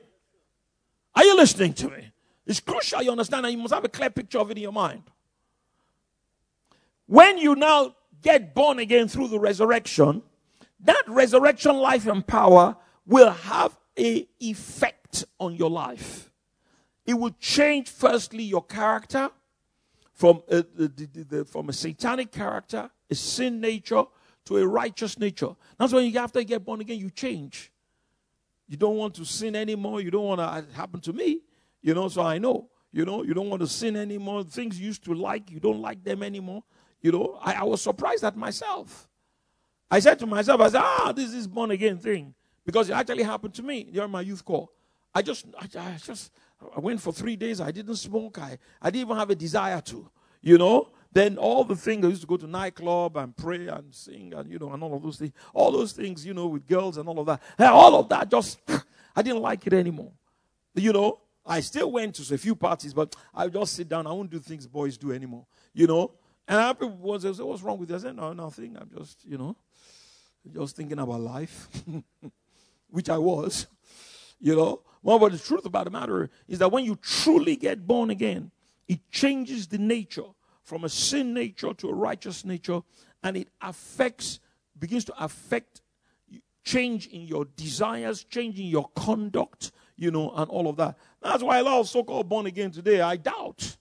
Are 1.15 1.23
you 1.23 1.35
listening 1.35 1.73
to 1.73 1.89
me? 1.89 2.11
It's 2.45 2.59
crucial 2.59 3.03
you 3.03 3.11
understand 3.11 3.45
and 3.45 3.53
you 3.53 3.61
must 3.61 3.73
have 3.73 3.83
a 3.83 3.89
clear 3.89 4.09
picture 4.09 4.39
of 4.39 4.49
it 4.49 4.57
in 4.57 4.63
your 4.63 4.71
mind. 4.71 5.03
When 7.07 7.37
you 7.37 7.55
now 7.55 7.95
get 8.21 8.53
born 8.53 8.79
again 8.79 9.07
through 9.07 9.29
the 9.29 9.39
resurrection, 9.39 10.21
that 10.81 11.03
resurrection 11.07 11.75
life 11.77 12.05
and 12.05 12.25
power 12.25 12.75
will 13.05 13.31
have 13.31 13.77
a 13.97 14.27
effect 14.39 15.25
on 15.39 15.55
your 15.55 15.69
life. 15.69 16.29
It 17.05 17.13
will 17.13 17.35
change 17.39 17.89
firstly 17.89 18.43
your 18.43 18.63
character 18.63 19.31
from 20.13 20.43
a, 20.49 20.57
the, 20.57 20.87
the, 20.87 21.23
the, 21.23 21.45
from 21.45 21.69
a 21.69 21.73
satanic 21.73 22.31
character, 22.31 22.89
a 23.09 23.15
sin 23.15 23.61
nature, 23.61 24.03
to 24.45 24.57
a 24.57 24.67
righteous 24.67 25.19
nature. 25.19 25.55
That's 25.77 25.93
when 25.93 26.05
you 26.05 26.19
after 26.19 26.39
you 26.39 26.45
get 26.45 26.65
born 26.65 26.81
again, 26.81 26.99
you 26.99 27.09
change. 27.09 27.71
You 28.67 28.77
don't 28.77 28.97
want 28.97 29.15
to 29.15 29.25
sin 29.25 29.55
anymore. 29.55 30.01
You 30.01 30.11
don't 30.11 30.25
want 30.25 30.39
to. 30.41 30.75
happen 30.75 30.99
to 31.01 31.13
me, 31.13 31.41
you 31.81 31.93
know. 31.93 32.09
So 32.09 32.21
I 32.21 32.37
know, 32.37 32.69
you 32.91 33.05
know, 33.05 33.23
you 33.23 33.33
don't 33.33 33.49
want 33.49 33.61
to 33.61 33.67
sin 33.67 33.95
anymore. 33.95 34.43
Things 34.43 34.79
you 34.79 34.87
used 34.87 35.03
to 35.05 35.13
like, 35.13 35.51
you 35.51 35.59
don't 35.59 35.81
like 35.81 36.03
them 36.03 36.23
anymore. 36.23 36.63
You 37.01 37.11
know, 37.11 37.39
I, 37.41 37.53
I 37.53 37.63
was 37.63 37.81
surprised 37.81 38.23
at 38.23 38.35
myself. 38.35 39.07
I 39.89 39.99
said 39.99 40.19
to 40.19 40.25
myself, 40.25 40.59
I 40.59 40.69
said, 40.69 40.81
ah, 40.81 41.13
this 41.15 41.33
is 41.33 41.47
born 41.47 41.71
again 41.71 41.97
thing 41.97 42.33
because 42.65 42.89
it 42.89 42.93
actually 42.93 43.23
happened 43.23 43.53
to 43.55 43.63
me 43.63 43.83
during 43.83 44.11
my 44.11 44.21
youth 44.21 44.43
call. 44.43 44.71
I 45.15 45.21
just, 45.21 45.45
I, 45.57 45.67
I, 45.79 45.97
just, 45.97 46.31
I 46.75 46.79
went 46.79 47.01
for 47.01 47.13
three 47.13 47.35
days. 47.35 47.61
I 47.61 47.71
didn't 47.71 47.95
smoke. 47.95 48.39
I, 48.39 48.57
I 48.81 48.89
didn't 48.89 49.07
even 49.07 49.17
have 49.17 49.29
a 49.29 49.35
desire 49.35 49.81
to, 49.81 50.09
you 50.41 50.57
know. 50.57 50.89
Then 51.11 51.37
all 51.37 51.63
the 51.63 51.75
things 51.75 52.05
I 52.05 52.09
used 52.09 52.21
to 52.21 52.27
go 52.27 52.37
to 52.37 52.45
nightclub 52.45 53.15
and 53.17 53.35
pray 53.35 53.67
and 53.67 53.95
sing 53.95 54.33
and 54.35 54.51
you 54.51 54.59
know 54.59 54.71
and 54.73 54.83
all 54.83 54.93
of 54.93 55.01
those 55.01 55.17
things, 55.17 55.31
all 55.53 55.71
those 55.71 55.93
things, 55.93 56.25
you 56.25 56.33
know, 56.33 56.47
with 56.47 56.67
girls 56.67 56.97
and 56.97 57.07
all 57.07 57.19
of 57.19 57.25
that. 57.25 57.41
All 57.71 57.95
of 57.95 58.09
that 58.09 58.29
just, 58.29 58.59
I 59.15 59.21
didn't 59.21 59.41
like 59.41 59.65
it 59.65 59.73
anymore. 59.73 60.11
You 60.75 60.93
know, 60.93 61.21
I 61.45 61.61
still 61.61 61.91
went 61.91 62.15
to 62.15 62.35
a 62.35 62.37
few 62.37 62.55
parties, 62.55 62.93
but 62.93 63.15
I 63.33 63.47
just 63.47 63.73
sit 63.73 63.87
down. 63.87 64.05
I 64.05 64.11
won't 64.11 64.29
do 64.29 64.39
things 64.39 64.67
boys 64.67 64.97
do 64.97 65.13
anymore. 65.13 65.45
You 65.73 65.87
know, 65.87 66.11
and 66.47 66.59
I 66.59 66.71
was, 66.71 67.25
what's 67.41 67.61
wrong 67.61 67.79
with 67.79 67.89
this? 67.89 68.03
I 68.03 68.07
said, 68.07 68.15
no, 68.15 68.33
nothing. 68.33 68.77
I'm 68.77 68.89
just, 68.97 69.25
you 69.25 69.37
know, 69.37 69.55
just 70.53 70.75
thinking 70.75 70.99
about 70.99 71.19
life. 71.19 71.67
which 72.89 73.09
I 73.09 73.17
was, 73.17 73.67
you 74.39 74.55
know. 74.55 74.81
Well, 75.03 75.19
but 75.19 75.31
the 75.31 75.37
truth 75.37 75.65
about 75.65 75.85
the 75.85 75.91
matter 75.91 76.29
is 76.47 76.59
that 76.59 76.71
when 76.71 76.83
you 76.83 76.97
truly 77.01 77.55
get 77.55 77.85
born 77.85 78.09
again, 78.09 78.51
it 78.87 78.99
changes 79.11 79.67
the 79.67 79.77
nature 79.77 80.23
from 80.63 80.83
a 80.83 80.89
sin 80.89 81.33
nature 81.33 81.73
to 81.73 81.89
a 81.89 81.93
righteous 81.93 82.43
nature, 82.43 82.81
and 83.23 83.37
it 83.37 83.49
affects, 83.61 84.39
begins 84.77 85.05
to 85.05 85.13
affect 85.23 85.81
change 86.65 87.07
in 87.07 87.21
your 87.21 87.45
desires, 87.45 88.23
change 88.25 88.59
in 88.59 88.65
your 88.65 88.89
conduct, 88.95 89.71
you 89.95 90.11
know, 90.11 90.31
and 90.35 90.49
all 90.49 90.67
of 90.67 90.75
that. 90.75 90.97
That's 91.21 91.41
why 91.41 91.59
a 91.59 91.63
lot 91.63 91.79
of 91.79 91.87
so 91.87 92.03
called 92.03 92.27
born 92.27 92.45
again 92.45 92.71
today, 92.71 92.99
I 92.99 93.15
doubt. 93.15 93.77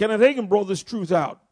Kenneth 0.00 0.22
Hagin 0.22 0.48
brought 0.48 0.64
this 0.64 0.82
truth 0.82 1.12
out 1.12 1.42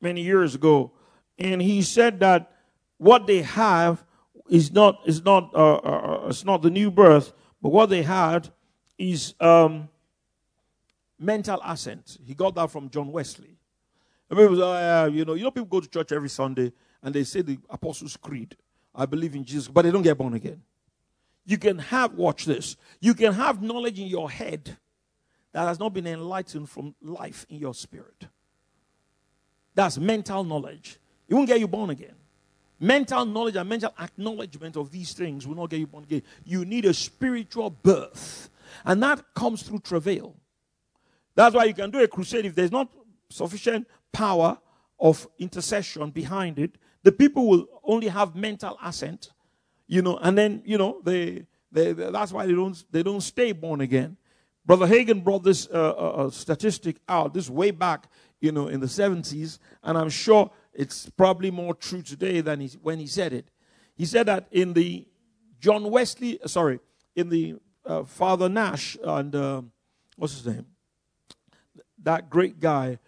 many 0.00 0.22
years 0.22 0.54
ago, 0.54 0.92
and 1.40 1.60
he 1.60 1.82
said 1.82 2.20
that 2.20 2.52
what 2.98 3.26
they 3.26 3.42
have 3.42 4.04
is 4.48 4.70
not 4.70 5.00
is 5.06 5.24
not 5.24 5.50
uh, 5.52 5.74
uh, 5.74 6.22
uh, 6.24 6.28
it's 6.28 6.44
not 6.44 6.62
the 6.62 6.70
new 6.70 6.88
birth, 6.88 7.32
but 7.60 7.70
what 7.70 7.90
they 7.90 8.04
had 8.04 8.48
is 8.96 9.34
um, 9.40 9.88
mental 11.18 11.60
assent. 11.64 12.18
He 12.24 12.32
got 12.32 12.54
that 12.54 12.70
from 12.70 12.90
John 12.90 13.10
Wesley. 13.10 13.58
People, 14.30 14.62
uh, 14.62 15.06
you 15.06 15.24
know, 15.24 15.34
you 15.34 15.42
know, 15.42 15.50
people 15.50 15.66
go 15.66 15.80
to 15.80 15.88
church 15.88 16.12
every 16.12 16.28
Sunday 16.28 16.72
and 17.02 17.12
they 17.12 17.24
say 17.24 17.42
the 17.42 17.58
Apostles' 17.70 18.16
Creed. 18.16 18.56
I 18.94 19.04
believe 19.04 19.34
in 19.34 19.44
Jesus, 19.44 19.66
but 19.66 19.82
they 19.82 19.90
don't 19.90 20.02
get 20.02 20.16
born 20.16 20.34
again. 20.34 20.62
You 21.44 21.58
can 21.58 21.78
have, 21.78 22.14
watch 22.14 22.44
this, 22.44 22.76
you 23.00 23.14
can 23.14 23.32
have 23.32 23.60
knowledge 23.60 23.98
in 23.98 24.06
your 24.06 24.30
head 24.30 24.76
that 25.58 25.66
has 25.66 25.80
not 25.80 25.92
been 25.92 26.06
enlightened 26.06 26.70
from 26.70 26.94
life 27.02 27.44
in 27.50 27.58
your 27.58 27.74
spirit. 27.74 28.28
That's 29.74 29.98
mental 29.98 30.44
knowledge. 30.44 31.00
It 31.26 31.34
won't 31.34 31.48
get 31.48 31.58
you 31.58 31.66
born 31.66 31.90
again. 31.90 32.14
Mental 32.78 33.26
knowledge 33.26 33.56
and 33.56 33.68
mental 33.68 33.92
acknowledgement 33.98 34.76
of 34.76 34.92
these 34.92 35.14
things 35.14 35.48
will 35.48 35.56
not 35.56 35.68
get 35.68 35.80
you 35.80 35.88
born 35.88 36.04
again. 36.04 36.22
You 36.44 36.64
need 36.64 36.84
a 36.84 36.94
spiritual 36.94 37.70
birth. 37.70 38.50
And 38.84 39.02
that 39.02 39.34
comes 39.34 39.64
through 39.64 39.80
travail. 39.80 40.36
That's 41.34 41.56
why 41.56 41.64
you 41.64 41.74
can 41.74 41.90
do 41.90 42.04
a 42.04 42.06
crusade 42.06 42.46
if 42.46 42.54
there's 42.54 42.70
not 42.70 42.92
sufficient 43.28 43.88
power 44.12 44.58
of 45.00 45.26
intercession 45.40 46.10
behind 46.10 46.60
it. 46.60 46.76
The 47.02 47.10
people 47.10 47.48
will 47.48 47.66
only 47.82 48.06
have 48.06 48.36
mental 48.36 48.78
assent, 48.80 49.32
you 49.88 50.02
know, 50.02 50.18
and 50.18 50.38
then 50.38 50.62
you 50.64 50.78
know 50.78 51.00
they, 51.02 51.46
they, 51.72 51.94
they 51.94 52.12
that's 52.12 52.30
why 52.30 52.46
they 52.46 52.52
don't 52.52 52.80
they 52.92 53.02
don't 53.02 53.22
stay 53.22 53.50
born 53.50 53.80
again. 53.80 54.16
Brother 54.68 54.86
Hagin 54.86 55.24
brought 55.24 55.44
this 55.44 55.66
uh, 55.72 55.94
uh, 55.96 56.26
uh 56.26 56.30
statistic 56.30 56.96
out 57.08 57.32
this 57.32 57.48
way 57.48 57.70
back, 57.70 58.06
you 58.38 58.52
know, 58.52 58.68
in 58.68 58.80
the 58.80 58.86
70s, 58.86 59.58
and 59.82 59.96
I'm 59.96 60.10
sure 60.10 60.50
it's 60.74 61.08
probably 61.08 61.50
more 61.50 61.74
true 61.74 62.02
today 62.02 62.42
than 62.42 62.60
he, 62.60 62.68
when 62.82 62.98
he 62.98 63.06
said 63.06 63.32
it. 63.32 63.50
He 63.96 64.04
said 64.04 64.26
that 64.26 64.46
in 64.52 64.74
the 64.74 65.08
John 65.58 65.90
Wesley, 65.90 66.38
sorry, 66.44 66.80
in 67.16 67.30
the 67.30 67.56
uh, 67.86 68.04
Father 68.04 68.50
Nash 68.50 68.98
and 69.02 69.34
uh, 69.34 69.62
what's 70.16 70.34
his 70.34 70.46
name? 70.46 70.66
that 72.02 72.30
great 72.30 72.60
guy, 72.60 72.98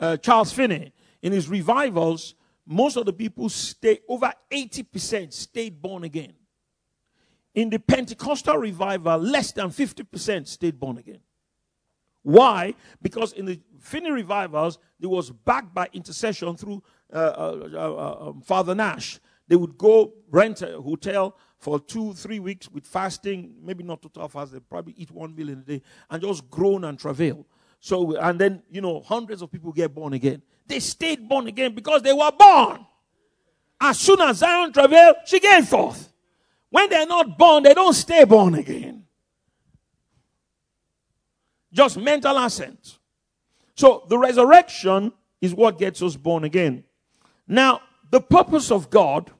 uh, 0.00 0.16
Charles 0.16 0.52
Finney, 0.52 0.92
in 1.22 1.32
his 1.32 1.48
revivals, 1.48 2.34
most 2.66 2.96
of 2.96 3.06
the 3.06 3.12
people 3.12 3.48
stay 3.48 4.00
over 4.08 4.32
80% 4.50 5.32
stayed 5.32 5.80
born 5.80 6.04
again. 6.04 6.34
In 7.58 7.70
the 7.70 7.80
Pentecostal 7.80 8.56
revival, 8.56 9.18
less 9.18 9.50
than 9.50 9.70
50% 9.70 10.46
stayed 10.46 10.78
born 10.78 10.96
again. 10.96 11.18
Why? 12.22 12.74
Because 13.02 13.32
in 13.32 13.46
the 13.46 13.58
Finney 13.80 14.12
revivals, 14.12 14.78
it 15.00 15.08
was 15.08 15.32
backed 15.32 15.74
by 15.74 15.88
intercession 15.92 16.56
through 16.56 16.84
uh, 17.12 17.16
uh, 17.16 17.68
uh, 17.74 18.28
um, 18.28 18.42
Father 18.42 18.76
Nash. 18.76 19.18
They 19.48 19.56
would 19.56 19.76
go 19.76 20.12
rent 20.30 20.62
a 20.62 20.80
hotel 20.80 21.36
for 21.58 21.80
two, 21.80 22.14
three 22.14 22.38
weeks 22.38 22.70
with 22.70 22.86
fasting, 22.86 23.56
maybe 23.60 23.82
not 23.82 24.02
total 24.02 24.28
fast, 24.28 24.52
they 24.52 24.60
probably 24.60 24.94
eat 24.96 25.10
one 25.10 25.34
meal 25.34 25.48
in 25.48 25.58
a 25.58 25.62
day, 25.62 25.82
and 26.10 26.22
just 26.22 26.48
groan 26.48 26.84
and 26.84 26.96
travail. 26.96 27.44
So, 27.80 28.14
and 28.18 28.40
then, 28.40 28.62
you 28.70 28.82
know, 28.82 29.00
hundreds 29.00 29.42
of 29.42 29.50
people 29.50 29.72
get 29.72 29.92
born 29.92 30.12
again. 30.12 30.42
They 30.68 30.78
stayed 30.78 31.28
born 31.28 31.48
again 31.48 31.74
because 31.74 32.02
they 32.02 32.12
were 32.12 32.30
born. 32.30 32.86
As 33.80 33.98
soon 33.98 34.20
as 34.20 34.36
Zion 34.38 34.72
travailed, 34.72 35.16
she 35.26 35.40
came 35.40 35.64
forth. 35.64 36.08
When 36.70 36.88
they're 36.90 37.06
not 37.06 37.38
born, 37.38 37.62
they 37.62 37.74
don't 37.74 37.94
stay 37.94 38.24
born 38.24 38.54
again. 38.54 39.04
Just 41.72 41.96
mental 41.96 42.36
assent. 42.38 42.98
So 43.74 44.04
the 44.08 44.18
resurrection 44.18 45.12
is 45.40 45.54
what 45.54 45.78
gets 45.78 46.02
us 46.02 46.16
born 46.16 46.44
again. 46.44 46.84
Now, 47.46 47.80
the 48.10 48.20
purpose 48.20 48.70
of 48.70 48.90
God 48.90 49.30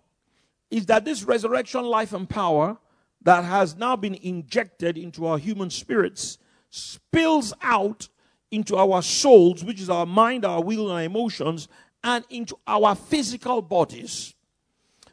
is 0.71 0.87
that 0.87 1.05
this 1.05 1.23
resurrection 1.25 1.85
life 1.85 2.12
and 2.12 2.29
power 2.29 2.77
that 3.23 3.45
has 3.45 3.77
now 3.77 3.97
been 3.97 4.14
injected 4.14 4.97
into 4.97 5.27
our 5.27 5.38
human 5.38 5.71
spirits 5.71 6.38
spills 6.71 7.53
out 7.62 8.09
into 8.51 8.77
our 8.77 9.03
souls, 9.03 9.64
which 9.64 9.81
is 9.81 9.91
our 9.91 10.07
mind, 10.07 10.45
our 10.45 10.62
will, 10.62 10.88
and 10.88 10.93
our 10.93 11.03
emotions, 11.03 11.69
and 12.05 12.25
into 12.31 12.57
our 12.67 12.95
physical 12.95 13.61
bodies. 13.61 14.35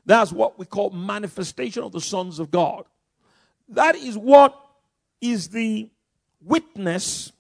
That's 0.06 0.32
what 0.32 0.60
we 0.60 0.66
call 0.66 0.92
manifestation 0.92 1.84
of 1.84 1.92
the 1.92 2.02
sons 2.02 2.40
of 2.40 2.52
God. 2.52 2.86
That 3.70 3.96
is 3.96 4.18
what 4.18 4.60
is 5.20 5.50
the 5.50 5.90
witness, 6.42 7.32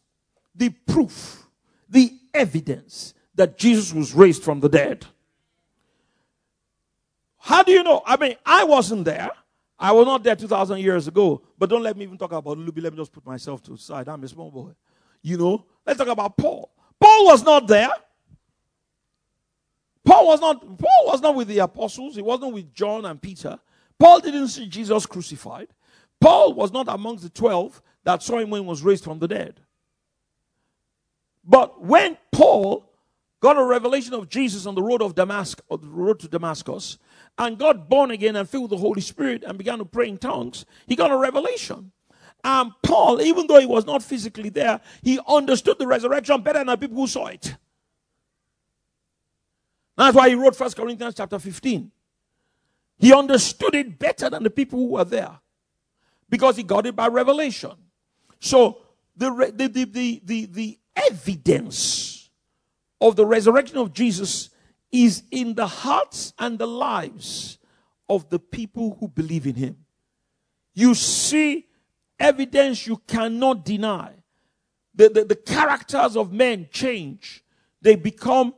the 0.55 0.69
proof, 0.69 1.45
the 1.87 2.11
evidence 2.33 3.13
that 3.35 3.57
Jesus 3.57 3.93
was 3.93 4.13
raised 4.13 4.43
from 4.43 4.59
the 4.59 4.69
dead. 4.69 5.05
How 7.37 7.61
do 7.61 7.71
you 7.71 7.83
know? 7.83 8.01
I 8.05 8.17
mean, 8.17 8.35
I 8.43 8.63
wasn't 8.63 9.05
there. 9.05 9.29
I 9.77 9.91
was 9.91 10.05
not 10.05 10.23
there 10.23 10.35
2,000 10.35 10.79
years 10.79 11.07
ago. 11.07 11.43
But 11.57 11.69
don't 11.69 11.83
let 11.83 11.95
me 11.95 12.03
even 12.03 12.17
talk 12.17 12.31
about 12.31 12.57
Luby. 12.57 12.81
Let 12.81 12.93
me 12.93 12.97
just 12.97 13.11
put 13.11 13.25
myself 13.25 13.61
to 13.63 13.71
the 13.71 13.77
side. 13.77 14.07
I'm 14.07 14.23
a 14.23 14.27
small 14.27 14.49
boy. 14.49 14.71
You 15.21 15.37
know, 15.37 15.65
let's 15.85 15.99
talk 15.99 16.07
about 16.07 16.37
Paul. 16.37 16.71
Paul 16.99 17.25
was 17.25 17.43
not 17.43 17.67
there. 17.67 17.89
Paul 20.05 20.27
was 20.27 20.39
not 20.39 20.61
Paul 20.61 21.05
was 21.07 21.21
not 21.21 21.35
with 21.35 21.47
the 21.47 21.59
apostles. 21.59 22.15
He 22.15 22.21
wasn't 22.21 22.53
with 22.53 22.73
John 22.73 23.05
and 23.05 23.21
Peter. 23.21 23.59
Paul 23.97 24.19
didn't 24.19 24.49
see 24.49 24.67
Jesus 24.67 25.05
crucified. 25.05 25.69
Paul 26.19 26.53
was 26.53 26.71
not 26.71 26.87
amongst 26.87 27.23
the 27.23 27.29
12 27.29 27.81
that 28.03 28.23
saw 28.23 28.37
him 28.37 28.49
when 28.49 28.61
he 28.61 28.67
was 28.67 28.83
raised 28.83 29.03
from 29.03 29.19
the 29.19 29.27
dead. 29.27 29.59
But 31.43 31.83
when 31.83 32.17
Paul 32.31 32.89
got 33.39 33.57
a 33.57 33.63
revelation 33.63 34.13
of 34.13 34.29
Jesus 34.29 34.65
on 34.65 34.75
the 34.75 34.81
road 34.81 35.01
of 35.01 35.15
Damascus, 35.15 35.63
the 35.69 35.87
road 35.87 36.19
to 36.21 36.27
Damascus, 36.27 36.97
and 37.37 37.57
got 37.57 37.89
born 37.89 38.11
again 38.11 38.35
and 38.35 38.49
filled 38.49 38.63
with 38.63 38.71
the 38.71 38.77
Holy 38.77 39.01
Spirit 39.01 39.43
and 39.43 39.57
began 39.57 39.79
to 39.79 39.85
pray 39.85 40.07
in 40.07 40.17
tongues, 40.17 40.65
he 40.87 40.95
got 40.95 41.11
a 41.11 41.17
revelation. 41.17 41.91
And 42.43 42.71
Paul, 42.83 43.21
even 43.21 43.47
though 43.47 43.59
he 43.59 43.65
was 43.65 43.85
not 43.85 44.03
physically 44.03 44.49
there, 44.49 44.79
he 45.01 45.19
understood 45.27 45.79
the 45.79 45.87
resurrection 45.87 46.41
better 46.41 46.59
than 46.59 46.67
the 46.67 46.77
people 46.77 46.97
who 46.97 47.07
saw 47.07 47.27
it. 47.27 47.55
That's 49.97 50.15
why 50.15 50.29
he 50.29 50.35
wrote 50.35 50.55
First 50.55 50.75
Corinthians 50.75 51.15
chapter 51.15 51.39
15. 51.39 51.91
He 52.97 53.13
understood 53.13 53.75
it 53.75 53.97
better 53.97 54.29
than 54.29 54.43
the 54.43 54.49
people 54.49 54.79
who 54.79 54.89
were 54.91 55.03
there 55.03 55.39
because 56.29 56.57
he 56.57 56.63
got 56.63 56.85
it 56.85 56.95
by 56.95 57.07
revelation. 57.07 57.71
So 58.39 58.79
the, 59.15 59.31
the, 59.55 59.67
the, 59.67 59.83
the, 59.85 60.21
the, 60.23 60.45
the 60.45 60.79
evidence 60.95 62.29
of 63.01 63.15
the 63.15 63.25
resurrection 63.25 63.77
of 63.77 63.93
Jesus 63.93 64.49
is 64.91 65.23
in 65.31 65.55
the 65.55 65.67
hearts 65.67 66.33
and 66.39 66.57
the 66.57 66.67
lives 66.67 67.57
of 68.07 68.29
the 68.29 68.39
people 68.39 68.97
who 68.99 69.07
believe 69.07 69.45
in 69.45 69.55
him. 69.55 69.77
You 70.73 70.93
see 70.93 71.67
evidence 72.19 72.85
you 72.87 72.97
cannot 73.07 73.65
deny. 73.65 74.13
The, 74.93 75.09
the, 75.09 75.25
the, 75.25 75.35
characters 75.35 76.15
of 76.15 76.31
men 76.31 76.69
change. 76.71 77.43
They 77.81 77.95
become 77.95 78.53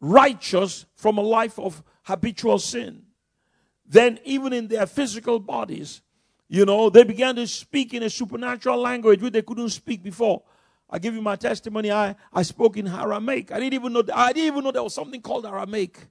righteous 0.00 0.86
from 0.94 1.18
a 1.18 1.22
life 1.22 1.58
of 1.58 1.82
habitual 2.04 2.58
sin. 2.58 3.02
Then, 3.86 4.18
even 4.24 4.52
in 4.52 4.68
their 4.68 4.86
physical 4.86 5.38
bodies, 5.38 6.02
you 6.48 6.64
know, 6.64 6.90
they 6.90 7.04
began 7.04 7.36
to 7.36 7.46
speak 7.46 7.94
in 7.94 8.02
a 8.02 8.10
supernatural 8.10 8.78
language 8.78 9.20
which 9.20 9.32
they 9.32 9.42
couldn't 9.42 9.70
speak 9.70 10.02
before. 10.02 10.42
I 10.88 10.98
give 10.98 11.14
you 11.14 11.22
my 11.22 11.36
testimony. 11.36 11.92
I, 11.92 12.16
I 12.32 12.42
spoke 12.42 12.76
in 12.76 12.88
Aramaic. 12.88 13.52
I 13.52 13.60
didn't 13.60 13.74
even 13.74 13.92
know 13.92 14.02
I 14.12 14.32
didn't 14.32 14.48
even 14.48 14.64
know 14.64 14.72
there 14.72 14.82
was 14.82 14.94
something 14.94 15.20
called 15.20 15.46
Aramaic. 15.46 16.08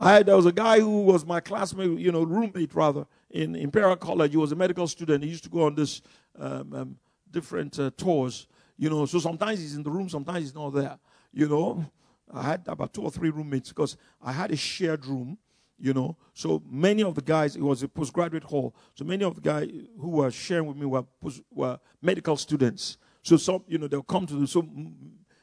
I 0.00 0.22
there 0.22 0.36
was 0.36 0.46
a 0.46 0.52
guy 0.52 0.80
who 0.80 1.02
was 1.02 1.24
my 1.24 1.40
classmate, 1.40 1.98
you 1.98 2.12
know, 2.12 2.22
roommate 2.22 2.74
rather, 2.74 3.06
in 3.30 3.54
Imperial 3.54 3.96
College. 3.96 4.32
He 4.32 4.36
was 4.36 4.52
a 4.52 4.56
medical 4.56 4.86
student. 4.88 5.22
He 5.22 5.30
used 5.30 5.44
to 5.44 5.50
go 5.50 5.62
on 5.66 5.74
this 5.74 6.02
um, 6.38 6.72
um, 6.74 6.96
different 7.30 7.78
uh, 7.78 7.90
tours, 7.96 8.48
you 8.76 8.90
know. 8.90 9.06
So 9.06 9.20
sometimes 9.20 9.60
he's 9.60 9.76
in 9.76 9.82
the 9.82 9.90
room, 9.90 10.08
sometimes 10.08 10.40
he's 10.40 10.54
not 10.54 10.70
there, 10.70 10.98
you 11.36 11.46
know. 11.48 11.84
I 12.32 12.42
had 12.42 12.62
about 12.66 12.92
two 12.92 13.02
or 13.02 13.10
three 13.10 13.30
roommates 13.30 13.68
because 13.68 13.96
I 14.20 14.32
had 14.32 14.50
a 14.50 14.56
shared 14.56 15.06
room, 15.06 15.38
you 15.78 15.92
know. 15.92 16.16
So 16.32 16.62
many 16.68 17.04
of 17.04 17.14
the 17.14 17.20
guys, 17.20 17.54
it 17.54 17.62
was 17.62 17.82
a 17.84 17.88
postgraduate 17.88 18.42
hall. 18.42 18.74
So 18.94 19.04
many 19.04 19.22
of 19.22 19.36
the 19.36 19.40
guys 19.42 19.68
who 20.00 20.08
were 20.08 20.30
sharing 20.30 20.66
with 20.66 20.76
me 20.76 20.86
were, 20.86 21.04
post, 21.20 21.42
were 21.52 21.78
medical 22.02 22.36
students. 22.36 22.96
So 23.22 23.36
some, 23.36 23.62
you 23.68 23.78
know, 23.78 23.86
they'll 23.86 24.02
come 24.02 24.26
to 24.26 24.34
the, 24.34 24.46
so 24.46 24.66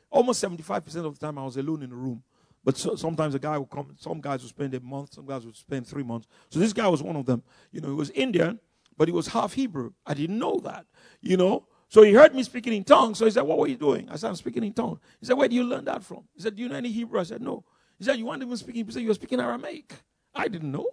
almost 0.09 0.43
75% 0.43 1.05
of 1.05 1.17
the 1.17 1.25
time 1.25 1.37
I 1.37 1.45
was 1.45 1.57
alone 1.57 1.83
in 1.83 1.91
the 1.91 1.95
room. 1.95 2.23
But 2.65 2.77
so, 2.77 2.95
sometimes 2.95 3.35
a 3.35 3.39
guy 3.39 3.57
will 3.57 3.65
come, 3.65 3.95
some 3.99 4.19
guys 4.19 4.41
will 4.41 4.49
spend 4.49 4.73
a 4.73 4.79
month, 4.79 5.13
some 5.13 5.25
guys 5.25 5.45
will 5.45 5.53
spend 5.53 5.85
three 5.85 6.03
months. 6.03 6.27
So 6.49 6.59
this 6.59 6.73
guy 6.73 6.87
was 6.87 7.03
one 7.03 7.15
of 7.15 7.25
them. 7.25 7.43
You 7.71 7.81
know, 7.81 7.89
he 7.89 7.95
was 7.95 8.09
Indian, 8.11 8.59
but 8.97 9.07
he 9.07 9.13
was 9.13 9.27
half 9.27 9.53
Hebrew. 9.53 9.91
I 10.05 10.15
didn't 10.15 10.39
know 10.39 10.59
that, 10.63 10.85
you 11.21 11.37
know. 11.37 11.67
So 11.93 12.01
he 12.01 12.11
heard 12.11 12.33
me 12.33 12.41
speaking 12.41 12.73
in 12.73 12.83
tongues. 12.83 13.19
So 13.19 13.25
he 13.25 13.29
said, 13.29 13.43
What 13.43 13.59
were 13.59 13.67
you 13.67 13.75
doing? 13.75 14.09
I 14.09 14.15
said, 14.15 14.29
I'm 14.29 14.35
speaking 14.35 14.63
in 14.63 14.73
tongues. 14.73 14.97
He 15.19 15.27
said, 15.27 15.37
Where 15.37 15.47
do 15.47 15.53
you 15.53 15.63
learn 15.63 15.85
that 15.85 16.03
from? 16.03 16.23
He 16.33 16.41
said, 16.41 16.55
Do 16.55 16.63
you 16.63 16.67
know 16.67 16.75
any 16.75 16.91
Hebrew? 16.91 17.19
I 17.19 17.23
said, 17.23 17.39
No. 17.39 17.63
He 17.99 18.03
said, 18.03 18.17
You 18.17 18.25
weren't 18.25 18.41
even 18.41 18.57
speaking. 18.57 18.83
He 18.83 18.91
said, 18.91 19.03
You 19.03 19.09
were 19.09 19.13
speaking 19.13 19.39
Aramaic. 19.39 19.93
I 20.33 20.47
didn't 20.47 20.71
know. 20.71 20.87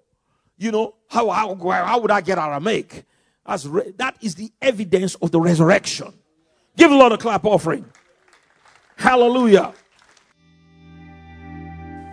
You 0.59 0.73
know, 0.73 0.97
how, 1.09 1.31
how, 1.31 1.55
how 1.55 2.01
would 2.01 2.11
I 2.11 2.21
get 2.21 2.37
Aramaic? 2.37 3.07
As 3.47 3.67
re- 3.67 3.95
that 3.97 4.19
is 4.21 4.35
the 4.35 4.53
evidence 4.61 5.15
of 5.15 5.31
the 5.31 5.41
resurrection. 5.41 6.13
Give 6.77 6.91
the 6.91 6.97
Lord 6.97 7.13
a 7.13 7.17
clap 7.17 7.47
offering. 7.47 7.87
Hallelujah. 8.97 9.73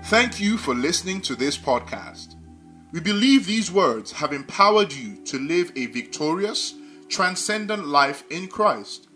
Thank 0.05 0.39
you 0.39 0.57
for 0.57 0.73
listening 0.73 1.19
to 1.23 1.35
this 1.35 1.57
podcast. 1.57 2.35
We 2.93 3.01
believe 3.01 3.45
these 3.45 3.69
words 3.69 4.13
have 4.13 4.31
empowered 4.31 4.93
you 4.93 5.21
to 5.25 5.37
live 5.37 5.73
a 5.75 5.87
victorious, 5.87 6.73
transcendent 7.09 7.87
life 7.87 8.23
in 8.29 8.47
Christ. 8.47 9.07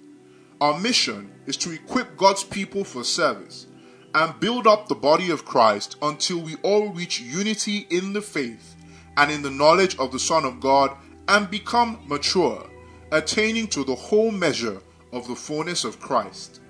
Our 0.59 0.79
mission 0.79 1.31
is 1.45 1.57
to 1.57 1.71
equip 1.71 2.17
God's 2.17 2.43
people 2.43 2.83
for 2.83 3.03
service 3.03 3.67
and 4.13 4.39
build 4.39 4.67
up 4.67 4.87
the 4.87 4.95
body 4.95 5.31
of 5.31 5.45
Christ 5.45 5.95
until 6.01 6.39
we 6.39 6.55
all 6.63 6.89
reach 6.89 7.21
unity 7.21 7.87
in 7.89 8.13
the 8.13 8.21
faith 8.21 8.75
and 9.17 9.31
in 9.31 9.41
the 9.41 9.49
knowledge 9.49 9.97
of 9.97 10.11
the 10.11 10.19
Son 10.19 10.45
of 10.45 10.59
God 10.59 10.95
and 11.27 11.49
become 11.49 11.99
mature, 12.07 12.69
attaining 13.11 13.67
to 13.67 13.83
the 13.83 13.95
whole 13.95 14.31
measure 14.31 14.81
of 15.11 15.27
the 15.27 15.35
fullness 15.35 15.83
of 15.83 15.99
Christ. 15.99 16.61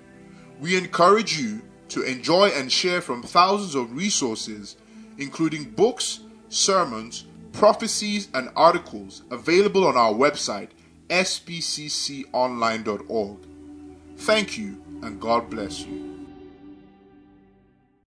We 0.60 0.76
encourage 0.76 1.38
you 1.38 1.62
to 1.88 2.02
enjoy 2.02 2.48
and 2.50 2.70
share 2.70 3.00
from 3.00 3.22
thousands 3.22 3.74
of 3.74 3.94
resources, 3.94 4.76
including 5.18 5.70
books, 5.70 6.20
sermons, 6.48 7.26
prophecies, 7.52 8.28
and 8.34 8.50
articles 8.56 9.22
available 9.30 9.86
on 9.86 9.96
our 9.96 10.12
website, 10.12 10.70
spcconline.org. 11.12 13.36
Thank 14.16 14.58
you, 14.58 14.82
and 15.02 15.20
God 15.20 15.50
bless 15.50 15.84
you. 15.84 16.11